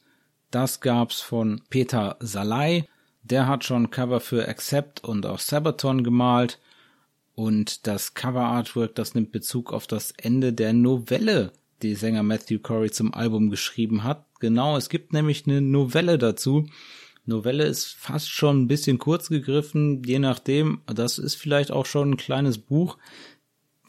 [0.50, 2.88] das gab's von Peter Salai.
[3.22, 6.58] Der hat schon Cover für Accept und auch Sabaton gemalt.
[7.34, 12.58] Und das Cover Artwork, das nimmt Bezug auf das Ende der Novelle, die Sänger Matthew
[12.61, 14.24] Corey zum Album geschrieben hat.
[14.40, 16.66] Genau, es gibt nämlich eine Novelle dazu.
[17.26, 20.80] Novelle ist fast schon ein bisschen kurz gegriffen, je nachdem.
[20.87, 22.96] Das ist vielleicht auch schon ein kleines Buch.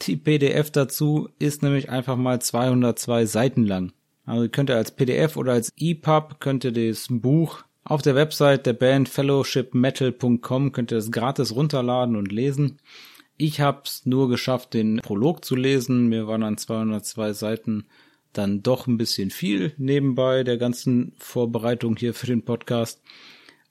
[0.02, 3.93] Die PDF dazu ist nämlich einfach mal 202 Seiten lang.
[4.30, 8.68] Also könnt ihr als PDF oder als EPUB könnt ihr das Buch auf der Website
[8.68, 12.78] der Band fellowshipmetal.com könnt ihr das gratis runterladen und lesen.
[13.38, 16.10] Ich habe es nur geschafft, den Prolog zu lesen.
[16.10, 17.86] Mir waren an 202 Seiten
[18.32, 23.02] dann doch ein bisschen viel nebenbei der ganzen Vorbereitung hier für den Podcast.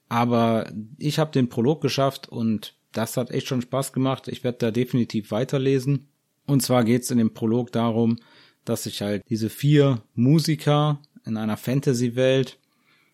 [0.09, 4.27] Aber ich habe den Prolog geschafft und das hat echt schon Spaß gemacht.
[4.27, 6.09] Ich werde da definitiv weiterlesen.
[6.45, 8.17] Und zwar geht es in dem Prolog darum,
[8.65, 12.57] dass sich halt diese vier Musiker in einer Fantasy-Welt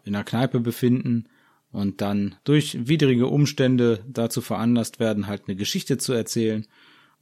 [0.06, 1.26] in einer Kneipe befinden
[1.72, 6.66] und dann durch widrige Umstände dazu veranlasst werden, halt eine Geschichte zu erzählen.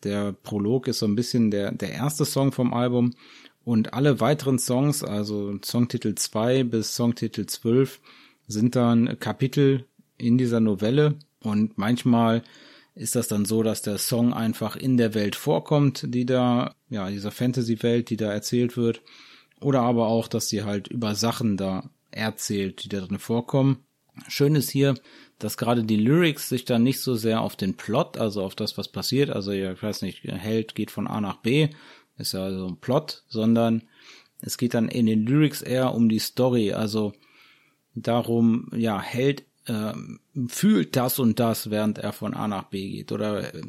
[0.03, 3.13] Der Prolog ist so ein bisschen der, der erste Song vom Album
[3.63, 8.01] und alle weiteren Songs, also Songtitel 2 bis Songtitel 12,
[8.47, 9.85] sind dann Kapitel
[10.17, 12.43] in dieser Novelle und manchmal
[12.95, 17.09] ist das dann so, dass der Song einfach in der Welt vorkommt, die da, ja,
[17.09, 19.01] dieser Fantasy-Welt, die da erzählt wird.
[19.61, 23.85] Oder aber auch, dass sie halt über Sachen da erzählt, die da drin vorkommen.
[24.27, 24.95] Schön ist hier,
[25.39, 28.77] dass gerade die Lyrics sich dann nicht so sehr auf den Plot, also auf das,
[28.77, 31.69] was passiert, also ich weiß nicht, Held geht von A nach B,
[32.17, 33.83] ist ja so ein Plot, sondern
[34.41, 37.13] es geht dann in den Lyrics eher um die Story, also
[37.95, 39.93] darum, ja, Held äh,
[40.47, 43.61] fühlt das und das, während er von A nach B geht oder äh,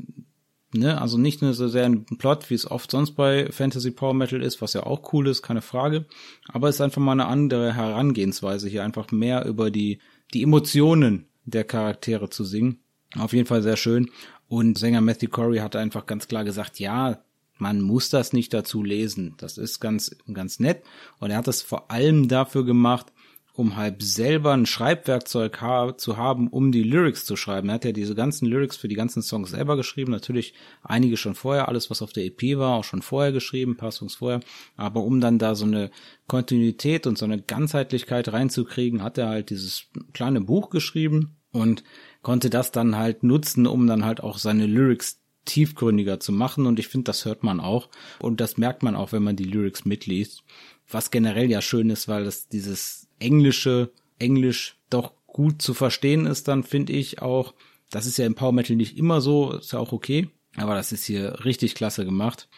[0.73, 4.15] ne, also nicht nur so sehr ein Plot, wie es oft sonst bei Fantasy Power
[4.15, 6.07] Metal ist, was ja auch cool ist, keine Frage,
[6.49, 10.01] aber es ist einfach mal eine andere Herangehensweise hier einfach mehr über die
[10.33, 12.81] die Emotionen der Charaktere zu singen.
[13.17, 14.11] Auf jeden Fall sehr schön.
[14.49, 17.23] Und Sänger Matthew Corey hat einfach ganz klar gesagt, ja,
[17.57, 19.35] man muss das nicht dazu lesen.
[19.39, 20.83] Das ist ganz, ganz nett.
[21.21, 23.13] Und er hat es vor allem dafür gemacht,
[23.57, 27.69] um halt selber ein Schreibwerkzeug ha zu haben, um die Lyrics zu schreiben.
[27.69, 30.11] Er hat ja diese ganzen Lyrics für die ganzen Songs selber geschrieben.
[30.11, 34.09] Natürlich einige schon vorher, alles was auf der EP war, auch schon vorher geschrieben, ein
[34.09, 34.41] vorher.
[34.77, 35.93] Aber um dann da so eine
[36.27, 41.85] Kontinuität und so eine Ganzheitlichkeit reinzukriegen, hat er halt dieses kleine Buch geschrieben und
[42.23, 46.67] konnte das dann halt nutzen, um dann halt auch seine Lyrics tiefgründiger zu machen.
[46.67, 47.89] Und ich finde, das hört man auch.
[48.19, 50.43] Und das merkt man auch, wenn man die Lyrics mitliest.
[50.89, 56.47] Was generell ja schön ist, weil das dieses englische Englisch doch gut zu verstehen ist,
[56.47, 57.55] dann finde ich auch,
[57.91, 60.93] das ist ja im Power Metal nicht immer so, ist ja auch okay, aber das
[60.93, 62.49] ist hier richtig klasse gemacht.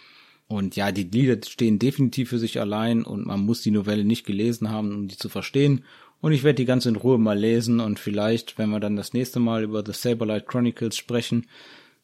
[0.48, 4.26] Und ja, die Lieder stehen definitiv für sich allein und man muss die Novelle nicht
[4.26, 5.84] gelesen haben, um die zu verstehen.
[6.20, 9.12] Und ich werde die ganz in Ruhe mal lesen und vielleicht, wenn wir dann das
[9.12, 11.46] nächste Mal über The Saberlight Chronicles sprechen,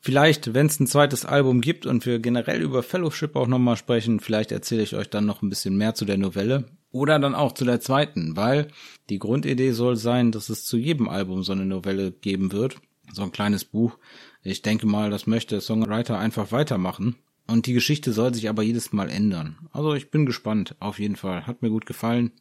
[0.04, 4.18] Vielleicht, wenn es ein zweites Album gibt und wir generell über Fellowship auch nochmal sprechen,
[4.18, 7.52] vielleicht erzähle ich euch dann noch ein bisschen mehr zu der Novelle oder dann auch
[7.52, 8.66] zu der zweiten, weil
[9.10, 12.78] die Grundidee soll sein, dass es zu jedem Album so eine Novelle geben wird,
[13.12, 13.96] so ein kleines Buch.
[14.42, 17.14] Ich denke mal, das möchte Songwriter einfach weitermachen.
[17.46, 19.56] Und die Geschichte soll sich aber jedes Mal ändern.
[19.70, 21.46] Also ich bin gespannt, auf jeden Fall.
[21.46, 22.32] Hat mir gut gefallen.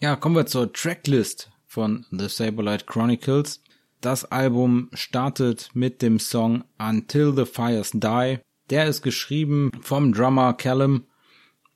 [0.00, 3.61] Ja, kommen wir zur Tracklist von The Saberlight Chronicles.
[4.02, 8.40] Das Album startet mit dem Song Until the Fires Die.
[8.68, 11.04] Der ist geschrieben vom Drummer Callum.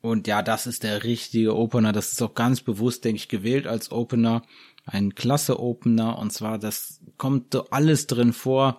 [0.00, 1.92] Und ja, das ist der richtige Opener.
[1.92, 4.42] Das ist auch ganz bewusst, denke ich, gewählt als Opener.
[4.86, 6.18] Ein klasse Opener.
[6.18, 8.78] Und zwar, das kommt so alles drin vor,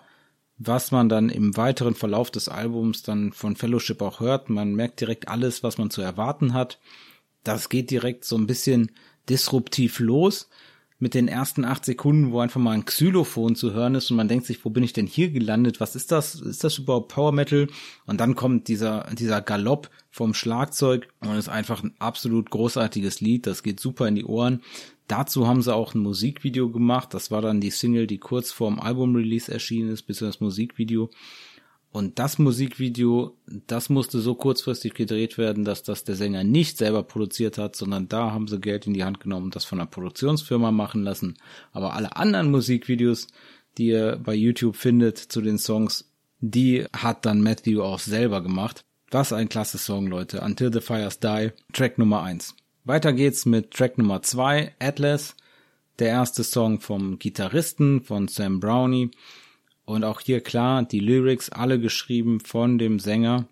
[0.57, 4.49] was man dann im weiteren Verlauf des Albums dann von Fellowship auch hört.
[4.49, 6.81] Man merkt direkt alles, was man zu erwarten hat.
[7.45, 8.91] Das geht direkt so ein bisschen
[9.29, 10.49] disruptiv los
[10.99, 14.27] mit den ersten acht Sekunden, wo einfach mal ein Xylophon zu hören ist und man
[14.27, 15.79] denkt sich, wo bin ich denn hier gelandet?
[15.79, 16.36] Was ist das?
[16.36, 17.67] Ist das überhaupt Power Metal?
[18.05, 23.45] Und dann kommt dieser, dieser Galopp vom Schlagzeug und ist einfach ein absolut großartiges Lied.
[23.45, 24.62] Das geht super in die Ohren.
[25.07, 27.13] Dazu haben sie auch ein Musikvideo gemacht.
[27.13, 31.12] Das war dann die Single, die kurz vorm Album-Release erschienen ist, bis das Musikvideo.
[31.91, 37.02] Und das Musikvideo, das musste so kurzfristig gedreht werden, dass das der Sänger nicht selber
[37.04, 39.88] produziert hat, sondern da haben sie Geld in die Hand genommen und das von einer
[39.88, 41.38] Produktionsfirma machen lassen.
[41.71, 43.28] Aber alle anderen Musikvideos,
[43.78, 48.84] die ihr bei YouTube findet zu den Songs, die hat dann Matthew auch selber gemacht.
[49.10, 50.41] Was ein klasse Song, Leute.
[50.41, 52.56] Until the Fires Die, Track Nummer eins.
[52.84, 55.36] Weiter geht's mit Track Nummer zwei, Atlas.
[56.00, 59.12] Der erste Song vom Gitarristen, von Sam Brownie.
[59.88, 63.45] Und auch hier klar, die Lyrics alle geschrieben von dem Sänger.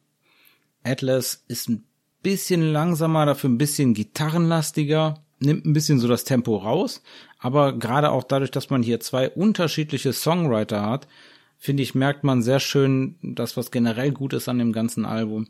[0.83, 1.85] Atlas ist ein
[2.21, 7.01] bisschen langsamer, dafür ein bisschen gitarrenlastiger, nimmt ein bisschen so das Tempo raus,
[7.39, 11.07] aber gerade auch dadurch, dass man hier zwei unterschiedliche Songwriter hat,
[11.57, 15.47] finde ich, merkt man sehr schön, das was generell gut ist an dem ganzen Album,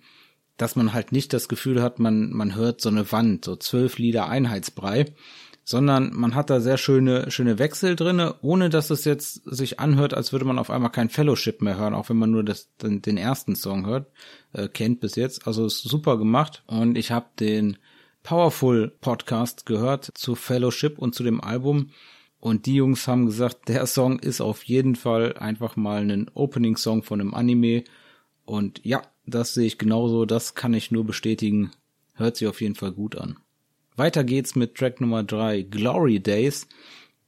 [0.56, 3.98] dass man halt nicht das Gefühl hat, man, man hört so eine Wand, so zwölf
[3.98, 5.08] Lieder Einheitsbrei,
[5.68, 10.14] sondern man hat da sehr schöne, schöne Wechsel drinne, ohne dass es jetzt sich anhört,
[10.14, 13.02] als würde man auf einmal kein Fellowship mehr hören, auch wenn man nur das, den,
[13.02, 14.12] den ersten Song hört,
[14.54, 15.48] äh, kennt bis jetzt.
[15.48, 17.78] Also ist super gemacht und ich habe den
[18.22, 21.90] Powerful Podcast gehört zu Fellowship und zu dem Album
[22.40, 27.02] und die Jungs haben gesagt, der Song ist auf jeden Fall einfach mal ein Opening-Song
[27.02, 27.84] von einem Anime
[28.46, 31.72] und ja, das sehe ich genauso, das kann ich nur bestätigen.
[32.14, 33.38] Hört sich auf jeden Fall gut an.
[33.96, 36.68] Weiter geht's mit Track Nummer drei, Glory Days.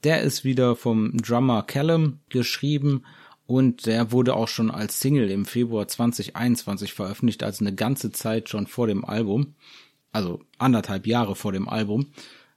[0.03, 3.03] Der ist wieder vom Drummer Callum geschrieben
[3.45, 8.49] und der wurde auch schon als Single im Februar 2021 veröffentlicht, also eine ganze Zeit
[8.49, 9.56] schon vor dem Album.
[10.12, 12.08] Also anderthalb Jahre vor dem Album.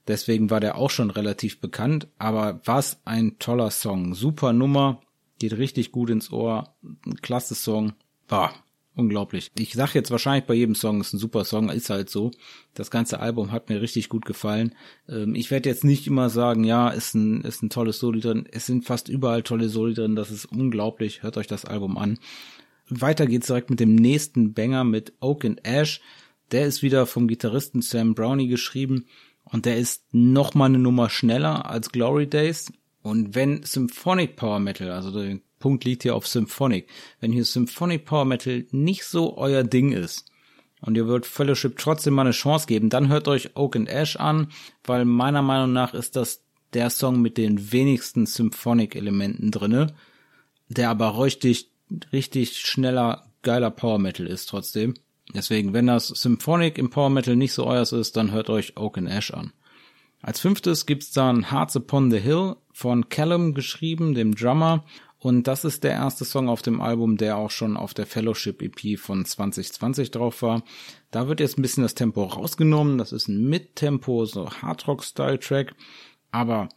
[0.08, 2.08] Deswegen war der auch schon relativ bekannt.
[2.18, 4.14] Aber was ein toller Song.
[4.14, 5.00] Super Nummer.
[5.38, 6.74] Geht richtig gut ins Ohr.
[7.22, 7.92] Klasse Song.
[8.28, 8.54] War
[8.94, 9.50] unglaublich.
[9.58, 12.30] Ich sag jetzt wahrscheinlich bei jedem Song, ist ein super Song, ist halt so.
[12.74, 14.74] Das ganze Album hat mir richtig gut gefallen.
[15.08, 18.48] Ähm, ich werde jetzt nicht immer sagen, ja, ist ein, ist ein tolles Soli drin.
[18.50, 20.16] Es sind fast überall tolle Soli drin.
[20.16, 21.22] Das ist unglaublich.
[21.22, 22.18] Hört euch das Album an.
[22.88, 26.00] Weiter geht's direkt mit dem nächsten Banger mit Oak and Ash.
[26.50, 29.06] Der ist wieder vom Gitarristen Sam Brownie geschrieben
[29.44, 32.72] und der ist noch mal eine Nummer schneller als Glory Days.
[33.02, 36.88] Und wenn Symphonic Power Metal, also der Punkt liegt hier auf Symphonic.
[37.20, 40.24] Wenn hier Symphonic Power Metal nicht so euer Ding ist
[40.80, 44.16] und ihr wollt Fellowship trotzdem mal eine Chance geben, dann hört euch Oak and Ash
[44.16, 44.48] an,
[44.82, 46.42] weil meiner Meinung nach ist das
[46.72, 49.94] der Song mit den wenigsten Symphonic Elementen drinne,
[50.68, 51.70] der aber richtig,
[52.12, 54.94] richtig schneller, geiler Power Metal ist trotzdem.
[55.34, 58.98] Deswegen, wenn das Symphonic im Power Metal nicht so euers ist, dann hört euch Oak
[58.98, 59.52] and Ash an.
[60.22, 64.84] Als fünftes gibt's dann Hearts Upon the Hill von Callum geschrieben, dem Drummer,
[65.20, 68.62] und das ist der erste Song auf dem Album, der auch schon auf der Fellowship
[68.62, 70.64] EP von 2020 drauf war.
[71.10, 72.96] Da wird jetzt ein bisschen das Tempo rausgenommen.
[72.96, 75.74] Das ist ein Mid-Tempo, so Hardrock-Style-Track.
[76.30, 76.70] Aber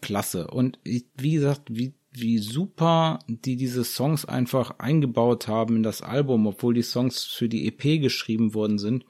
[0.00, 0.46] klasse.
[0.46, 6.46] Und wie gesagt, wie, wie super die diese Songs einfach eingebaut haben in das Album,
[6.46, 9.04] obwohl die Songs für die EP geschrieben worden sind.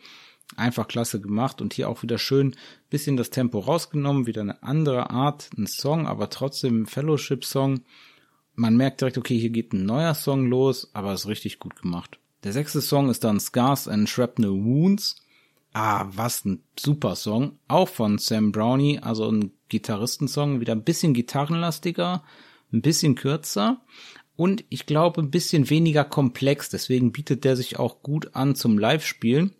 [0.57, 2.57] Einfach klasse gemacht und hier auch wieder schön
[2.89, 7.83] bisschen das Tempo rausgenommen, wieder eine andere Art, ein Song, aber trotzdem ein Fellowship-Song
[8.55, 12.19] man merkt direkt, okay, hier geht ein neuer Song los, aber ist richtig gut gemacht.
[12.45, 15.17] Der sechste Song ist dann Scars and Shrapnel Wounds.
[15.73, 17.59] Ah, was ein super Song.
[17.69, 22.25] Auch von Sam Brownie, also ein Gitarristensong, wieder ein bisschen gitarrenlastiger,
[22.73, 23.81] ein bisschen kürzer
[24.37, 26.69] und ich glaube ein bisschen weniger komplex.
[26.69, 29.55] Deswegen bietet der sich auch gut an zum Live-Spielen.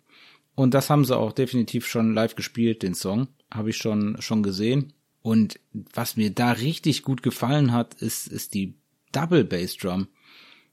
[0.55, 3.27] Und das haben sie auch definitiv schon live gespielt, den Song.
[3.49, 4.93] Habe ich schon, schon gesehen.
[5.21, 8.75] Und was mir da richtig gut gefallen hat, ist, ist die
[9.13, 10.07] Double Bass Drum.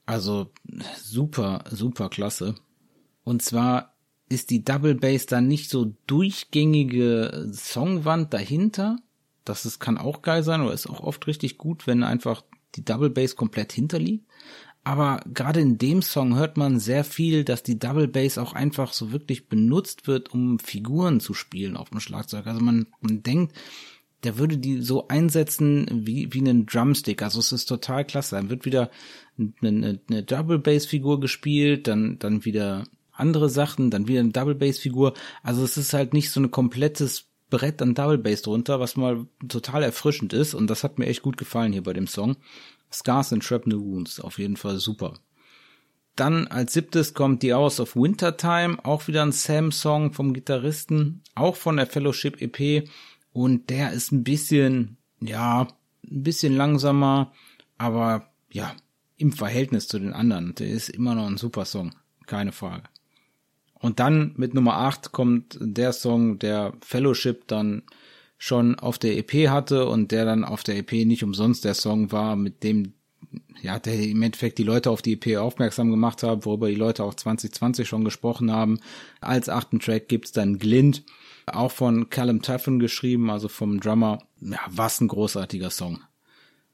[0.05, 0.51] Also
[0.97, 2.55] super, super klasse.
[3.23, 3.95] Und zwar
[4.27, 8.97] ist die Double Bass dann nicht so durchgängige Songwand dahinter.
[9.45, 12.43] Das ist, kann auch geil sein oder ist auch oft richtig gut, wenn einfach
[12.75, 14.25] die Double Bass komplett hinterliegt.
[14.83, 18.93] Aber gerade in dem Song hört man sehr viel, dass die Double Bass auch einfach
[18.93, 22.47] so wirklich benutzt wird, um Figuren zu spielen auf dem Schlagzeug.
[22.47, 23.55] Also man, man denkt,
[24.23, 27.21] der würde die so einsetzen wie, wie einen Drumstick.
[27.21, 28.35] Also es ist total klasse.
[28.35, 28.91] Dann wird wieder
[29.37, 34.55] eine, eine Double Bass Figur gespielt, dann, dann wieder andere Sachen, dann wieder eine Double
[34.55, 35.13] Bass Figur.
[35.43, 39.25] Also es ist halt nicht so ein komplettes Brett an Double Bass drunter, was mal
[39.47, 40.53] total erfrischend ist.
[40.53, 42.37] Und das hat mir echt gut gefallen hier bei dem Song.
[42.91, 45.15] Scars and Shrapnel Wounds, auf jeden Fall super.
[46.15, 51.55] Dann als siebtes kommt The Hours of Wintertime, auch wieder ein Sam-Song vom Gitarristen, auch
[51.55, 52.87] von der Fellowship EP.
[53.33, 57.31] Und der ist ein bisschen, ja, ein bisschen langsamer,
[57.77, 58.75] aber ja,
[59.17, 60.55] im Verhältnis zu den anderen.
[60.55, 61.91] Der ist immer noch ein super Song,
[62.25, 62.83] keine Frage.
[63.75, 67.83] Und dann mit Nummer 8 kommt der Song, der Fellowship dann
[68.37, 72.11] schon auf der EP hatte und der dann auf der EP nicht umsonst der Song
[72.11, 72.93] war, mit dem
[73.61, 77.03] ja, der im Endeffekt die Leute auf die EP aufmerksam gemacht hat, worüber die Leute
[77.03, 78.79] auch 2020 schon gesprochen haben.
[79.19, 81.03] Als achten Track gibt's dann Glint,
[81.55, 84.19] auch von Callum Tuffin geschrieben, also vom Drummer.
[84.39, 86.01] Ja, was ein großartiger Song.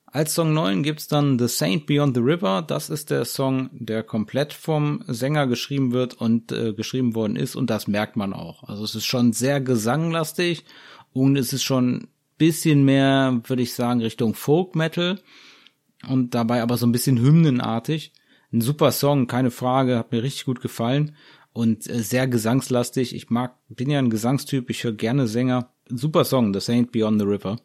[0.05, 2.63] Als Song 9 gibt's dann The Saint Beyond the River.
[2.65, 7.55] Das ist der Song, der komplett vom Sänger geschrieben wird und äh, geschrieben worden ist
[7.55, 8.63] und das merkt man auch.
[8.63, 10.63] Also es ist schon sehr gesanglastig
[11.11, 12.07] und es ist schon
[12.37, 15.19] bisschen mehr, würde ich sagen, Richtung Folk Metal
[16.07, 18.13] und dabei aber so ein bisschen hymnenartig.
[18.53, 21.15] Ein super Song, keine Frage, hat mir richtig gut gefallen
[21.57, 23.15] und äh, sehr gesangslastig.
[23.15, 25.71] Ich mag, bin ja ein Gesangstyp, ich höre gerne Sänger.
[25.89, 27.57] Super Song, The Saint Beyond the River.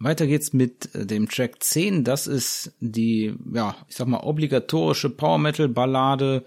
[0.00, 2.02] Weiter geht's mit äh, dem Track 10.
[2.02, 6.44] Das ist die, ja, ich sag mal, obligatorische Power Metal Ballade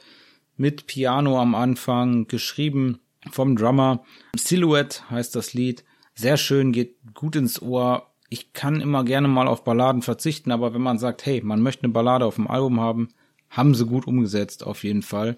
[0.57, 2.99] mit Piano am Anfang, geschrieben
[3.31, 4.03] vom Drummer.
[4.35, 5.85] Silhouette heißt das Lied.
[6.15, 8.11] Sehr schön, geht gut ins Ohr.
[8.27, 11.85] Ich kann immer gerne mal auf Balladen verzichten, aber wenn man sagt, hey, man möchte
[11.85, 13.07] eine Ballade auf dem Album haben,
[13.49, 15.37] haben sie gut umgesetzt, auf jeden Fall.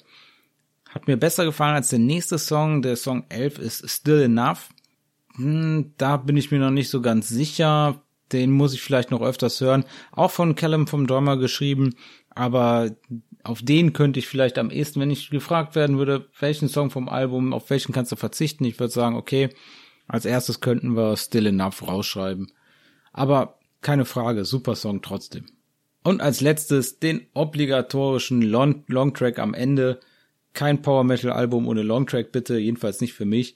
[0.90, 2.82] Hat mir besser gefallen als der nächste Song.
[2.82, 4.70] Der Song 11 ist Still Enough.
[5.36, 8.02] Hm, da bin ich mir noch nicht so ganz sicher.
[8.32, 9.86] Den muss ich vielleicht noch öfters hören.
[10.12, 11.96] Auch von Callum vom Drummer geschrieben.
[12.30, 12.92] Aber
[13.44, 17.08] auf den könnte ich vielleicht am ehesten, wenn ich gefragt werden würde, welchen Song vom
[17.08, 18.66] Album, auf welchen kannst du verzichten?
[18.66, 19.50] Ich würde sagen, okay,
[20.08, 22.52] als erstes könnten wir Still Enough rausschreiben.
[23.14, 25.46] Aber keine Frage, super Song trotzdem.
[26.04, 30.00] Und als letztes den obligatorischen Long, Long Track am Ende.
[30.54, 33.56] Kein Power Metal Album ohne Long Track bitte, jedenfalls nicht für mich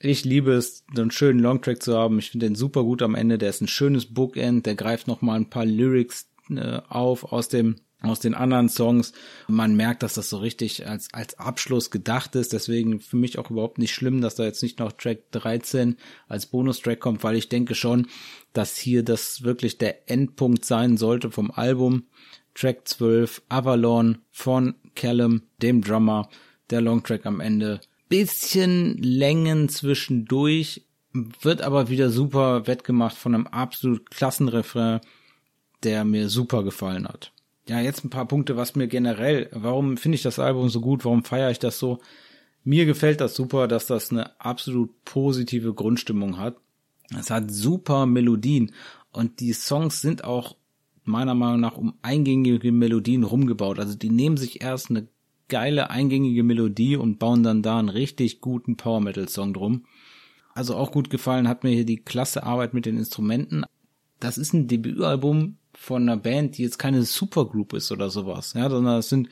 [0.00, 2.18] ich liebe es, einen schönen Longtrack zu haben.
[2.18, 3.38] Ich finde den super gut am Ende.
[3.38, 4.66] Der ist ein schönes Bookend.
[4.66, 9.12] Der greift noch mal ein paar Lyrics äh, auf aus dem aus den anderen Songs.
[9.48, 12.52] Man merkt, dass das so richtig als, als Abschluss gedacht ist.
[12.52, 15.96] Deswegen für mich auch überhaupt nicht schlimm, dass da jetzt nicht noch Track 13
[16.28, 18.06] als Bonustrack kommt, weil ich denke schon,
[18.52, 22.04] dass hier das wirklich der Endpunkt sein sollte vom Album.
[22.54, 26.28] Track 12, Avalon von Callum, dem Drummer,
[26.70, 34.10] der Longtrack am Ende bisschen Längen zwischendurch, wird aber wieder super wettgemacht von einem absolut
[34.10, 35.00] klassen Refrain,
[35.82, 37.32] der mir super gefallen hat.
[37.68, 41.04] Ja, jetzt ein paar Punkte, was mir generell, warum finde ich das Album so gut,
[41.04, 41.98] warum feiere ich das so?
[42.64, 46.56] Mir gefällt das super, dass das eine absolut positive Grundstimmung hat.
[47.18, 48.72] Es hat super Melodien
[49.12, 50.56] und die Songs sind auch
[51.08, 53.78] meiner Meinung nach um eingängige Melodien rumgebaut.
[53.78, 55.08] Also die nehmen sich erst eine
[55.48, 59.84] geile eingängige Melodie und bauen dann da einen richtig guten Power Metal Song drum.
[60.54, 63.64] Also auch gut gefallen hat mir hier die klasse Arbeit mit den Instrumenten.
[64.20, 68.68] Das ist ein Debütalbum von einer Band, die jetzt keine Supergroup ist oder sowas, ja,
[68.68, 69.28] sondern das sind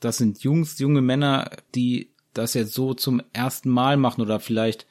[0.00, 4.86] das sind Jungs, junge Männer, die das jetzt so zum ersten Mal machen oder vielleicht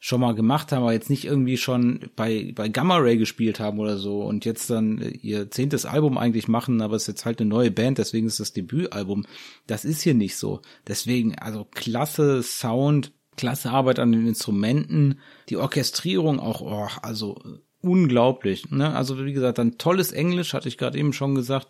[0.00, 3.80] schon mal gemacht haben, aber jetzt nicht irgendwie schon bei, bei Gamma Ray gespielt haben
[3.80, 7.40] oder so und jetzt dann ihr zehntes Album eigentlich machen, aber es ist jetzt halt
[7.40, 9.26] eine neue Band, deswegen ist das Debütalbum.
[9.66, 10.60] Das ist hier nicht so.
[10.86, 15.18] Deswegen, also klasse Sound, klasse Arbeit an den Instrumenten,
[15.48, 17.40] die Orchestrierung auch, oh, also
[17.80, 18.70] unglaublich.
[18.70, 18.94] Ne?
[18.94, 21.66] Also wie gesagt, dann tolles Englisch, hatte ich gerade eben schon gesagt.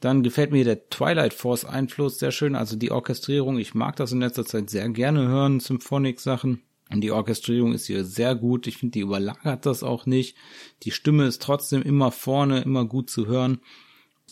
[0.00, 3.58] Dann gefällt mir der Twilight Force Einfluss sehr schön, also die Orchestrierung.
[3.58, 6.62] Ich mag das in letzter Zeit sehr gerne hören, Symphonic Sachen.
[6.90, 8.66] Und die Orchestrierung ist hier sehr gut.
[8.66, 10.36] Ich finde, die überlagert das auch nicht.
[10.82, 13.60] Die Stimme ist trotzdem immer vorne, immer gut zu hören.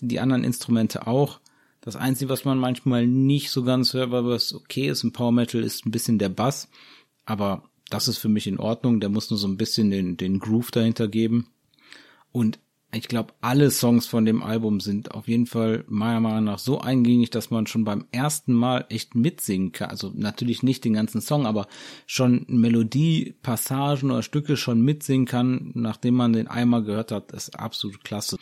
[0.01, 1.41] Die anderen Instrumente auch.
[1.81, 5.33] Das Einzige, was man manchmal nicht so ganz hört, weil was okay ist im Power
[5.33, 6.69] Metal, ist ein bisschen der Bass.
[7.25, 9.01] Aber das ist für mich in Ordnung.
[9.01, 11.49] Der muss nur so ein bisschen den, den Groove dahinter geben.
[12.31, 12.59] Und
[12.95, 16.79] ich glaube, alle Songs von dem Album sind auf jeden Fall meiner Meinung nach so
[16.79, 19.89] eingängig, dass man schon beim ersten Mal echt mitsingen kann.
[19.89, 21.69] Also natürlich nicht den ganzen Song, aber
[22.07, 27.59] schon Melodie, Passagen oder Stücke schon mitsingen kann, nachdem man den einmal gehört hat, ist
[27.59, 28.37] absolut klasse.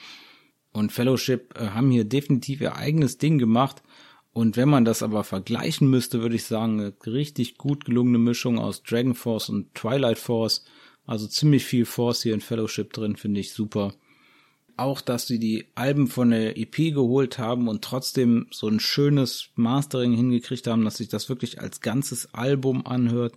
[0.72, 3.84] Und Fellowship äh, haben hier definitiv ihr eigenes Ding gemacht.
[4.32, 8.58] Und wenn man das aber vergleichen müsste, würde ich sagen, eine richtig gut gelungene Mischung
[8.58, 10.64] aus Dragon Force und Twilight Force.
[11.06, 13.92] Also ziemlich viel Force hier in Fellowship drin, finde ich super
[14.80, 19.50] auch, dass sie die Alben von der EP geholt haben und trotzdem so ein schönes
[19.54, 23.34] Mastering hingekriegt haben, dass sich das wirklich als ganzes Album anhört.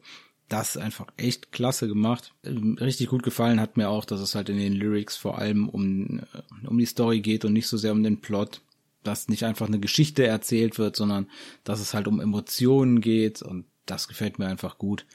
[0.50, 2.34] Das ist einfach echt klasse gemacht.
[2.44, 6.20] Richtig gut gefallen hat mir auch, dass es halt in den Lyrics vor allem um,
[6.20, 8.62] äh, um die Story geht und nicht so sehr um den Plot.
[9.04, 11.28] Dass nicht einfach eine Geschichte erzählt wird, sondern
[11.64, 15.06] dass es halt um Emotionen geht und das gefällt mir einfach gut.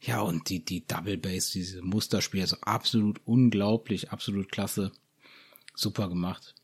[0.00, 4.92] Ja, und die, die Double Bass, diese Musterspiele, also absolut unglaublich, absolut klasse
[5.80, 6.54] super gemacht.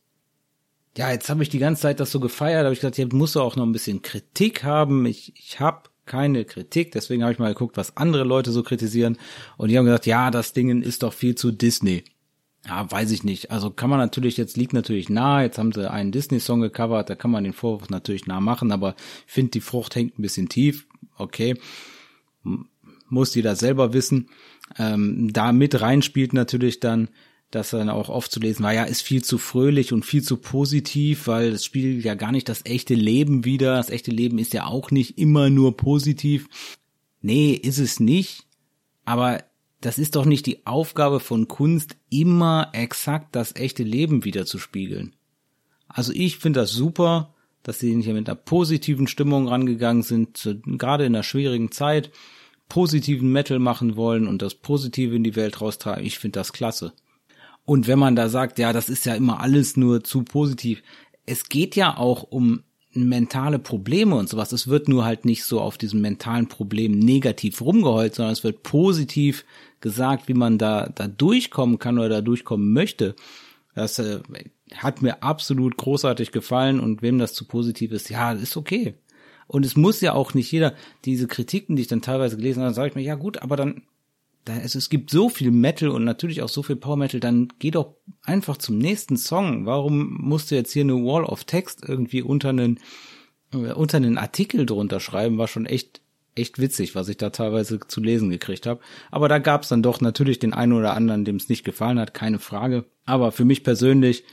[0.97, 3.35] Ja, jetzt habe ich die ganze Zeit das so gefeiert, habe ich gesagt, jetzt musst
[3.35, 5.07] du auch noch ein bisschen Kritik haben.
[5.07, 9.19] Ich, ich habe keine Kritik, deswegen habe ich mal geguckt, was andere Leute so kritisieren.
[9.57, 12.05] Und die haben gesagt, ja, das Ding ist doch viel zu Disney.
[12.67, 13.51] Ja, weiß ich nicht.
[13.51, 17.15] Also kann man natürlich, jetzt liegt natürlich nah, jetzt haben sie einen Disney-Song gecovert, da
[17.15, 18.95] kann man den Vorwurf natürlich nah machen, aber
[19.27, 20.87] ich finde, die Frucht hängt ein bisschen tief.
[21.17, 21.59] Okay.
[23.09, 24.29] Muss jeder selber wissen.
[24.79, 27.09] Ähm, da mit reinspielt natürlich dann
[27.55, 30.37] dass dann auch oft zu lesen war, ja, ist viel zu fröhlich und viel zu
[30.37, 33.77] positiv, weil es spiegelt ja gar nicht das echte Leben wieder.
[33.77, 36.49] Das echte Leben ist ja auch nicht immer nur positiv.
[37.21, 38.45] Nee, ist es nicht.
[39.05, 39.45] Aber
[39.81, 44.59] das ist doch nicht die Aufgabe von Kunst, immer exakt das echte Leben wieder zu
[44.59, 45.15] spiegeln.
[45.87, 51.05] Also ich finde das super, dass sie hier mit einer positiven Stimmung rangegangen sind, gerade
[51.05, 52.11] in einer schwierigen Zeit,
[52.69, 56.05] positiven Metal machen wollen und das Positive in die Welt raustragen.
[56.05, 56.93] Ich finde das klasse.
[57.65, 60.83] Und wenn man da sagt, ja, das ist ja immer alles nur zu positiv,
[61.27, 62.63] es geht ja auch um
[62.93, 64.53] mentale Probleme und sowas.
[64.53, 68.63] Es wird nur halt nicht so auf diesem mentalen Problem negativ rumgeheult, sondern es wird
[68.63, 69.45] positiv
[69.81, 73.17] gesagt, wie man da, da durchkommen kann oder da durchkommen möchte.
[73.75, 74.21] Das äh,
[74.75, 78.95] hat mir absolut großartig gefallen und wem das zu positiv ist, ja, ist okay.
[79.47, 82.75] Und es muss ja auch nicht jeder, diese Kritiken, die ich dann teilweise gelesen habe,
[82.75, 83.83] sage ich mir, ja gut, aber dann,
[84.45, 87.49] da, also es gibt so viel Metal und natürlich auch so viel Power Metal, dann
[87.59, 89.67] geh doch einfach zum nächsten Song.
[89.67, 92.79] Warum musst du jetzt hier eine Wall of Text irgendwie unter einen,
[93.53, 96.03] äh, unter einen Artikel drunter schreiben, war schon echt,
[96.35, 98.81] echt witzig, was ich da teilweise zu lesen gekriegt habe.
[99.11, 101.99] Aber da gab es dann doch natürlich den einen oder anderen, dem es nicht gefallen
[101.99, 102.85] hat, keine Frage.
[103.07, 104.25] Aber für mich persönlich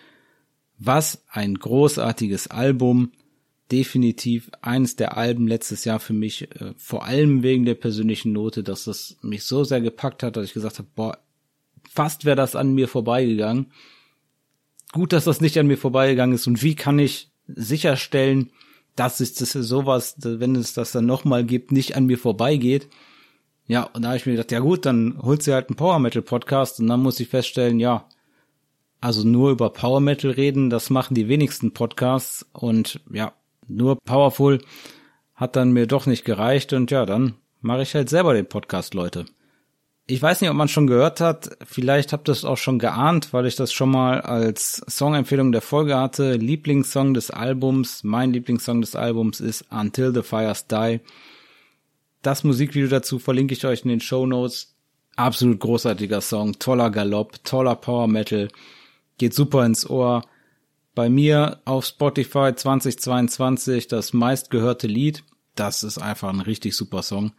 [0.77, 3.11] was ein großartiges Album.
[3.71, 8.63] Definitiv eines der Alben letztes Jahr für mich, äh, vor allem wegen der persönlichen Note,
[8.63, 11.17] dass das mich so sehr gepackt hat, dass ich gesagt habe, boah,
[11.89, 13.71] fast wäre das an mir vorbeigegangen.
[14.91, 16.47] Gut, dass das nicht an mir vorbeigegangen ist.
[16.47, 18.51] Und wie kann ich sicherstellen,
[18.95, 22.89] dass es das sowas, wenn es das dann nochmal gibt, nicht an mir vorbeigeht?
[23.67, 25.99] Ja, und da habe ich mir gedacht, ja gut, dann holt sie halt einen Power
[25.99, 28.09] Metal Podcast und dann muss ich feststellen, ja,
[28.99, 33.33] also nur über Power Metal reden, das machen die wenigsten Podcasts und ja,
[33.75, 34.59] nur Powerful
[35.35, 38.93] hat dann mir doch nicht gereicht und ja, dann mache ich halt selber den Podcast,
[38.93, 39.25] Leute.
[40.07, 43.33] Ich weiß nicht, ob man schon gehört hat, vielleicht habt ihr es auch schon geahnt,
[43.33, 46.33] weil ich das schon mal als Songempfehlung der Folge hatte.
[46.33, 50.99] Lieblingssong des Albums, mein Lieblingssong des Albums ist Until the Fires Die.
[52.21, 54.75] Das Musikvideo dazu verlinke ich euch in den Show Notes.
[55.15, 58.47] Absolut großartiger Song, toller Galopp, toller Power Metal
[59.21, 60.23] geht super ins Ohr.
[60.93, 65.23] Bei mir auf Spotify 2022 das meistgehörte Lied.
[65.55, 67.31] Das ist einfach ein richtig super Song.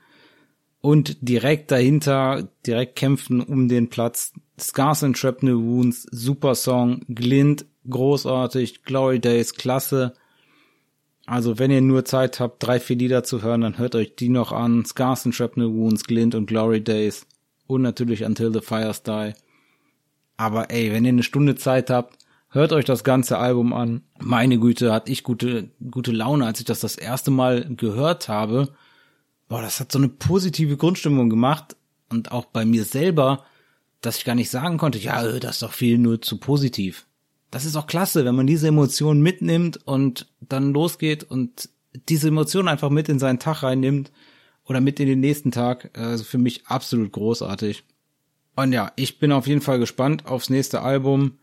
[0.81, 4.33] Und direkt dahinter, direkt kämpfen um den Platz.
[4.59, 7.03] Scars and Shrapnel Wounds, super Song.
[7.09, 8.85] Glint, großartig.
[8.85, 10.15] Glory Days, klasse.
[11.27, 14.29] Also wenn ihr nur Zeit habt, drei, vier Lieder zu hören, dann hört euch die
[14.29, 14.85] noch an.
[14.85, 17.27] Scars and Shrapnel Wounds, Glint und Glory Days.
[17.67, 19.35] Und natürlich Until the Fires Die.
[20.37, 22.19] Aber ey, wenn ihr eine Stunde Zeit habt,
[22.53, 24.03] hört euch das ganze Album an.
[24.21, 28.69] Meine Güte, hatte ich gute, gute Laune, als ich das das erste Mal gehört habe.
[29.49, 31.77] Boah, das hat so eine positive Grundstimmung gemacht.
[32.09, 33.45] Und auch bei mir selber,
[34.03, 37.07] dass ich gar nicht sagen konnte, ja, äh, das ist doch viel nur zu positiv.
[37.51, 41.71] Das ist auch klasse, wenn man diese Emotionen mitnimmt und dann losgeht und
[42.09, 44.11] diese Emotionen einfach mit in seinen Tag reinnimmt
[44.65, 45.91] oder mit in den nächsten Tag.
[45.99, 47.85] Also für mich absolut großartig.
[48.57, 51.39] Und ja, ich bin auf jeden Fall gespannt aufs nächste Album.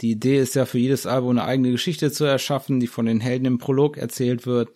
[0.00, 3.20] Die Idee ist ja für jedes Album eine eigene Geschichte zu erschaffen, die von den
[3.20, 4.70] Helden im Prolog erzählt wird.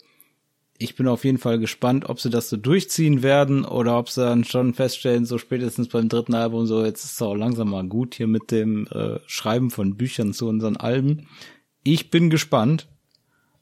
[0.77, 4.21] Ich bin auf jeden Fall gespannt, ob sie das so durchziehen werden oder ob sie
[4.21, 7.87] dann schon feststellen, so spätestens beim dritten Album, so jetzt ist es auch langsam mal
[7.87, 11.27] gut hier mit dem äh, Schreiben von Büchern zu unseren Alben.
[11.83, 12.89] Ich bin gespannt.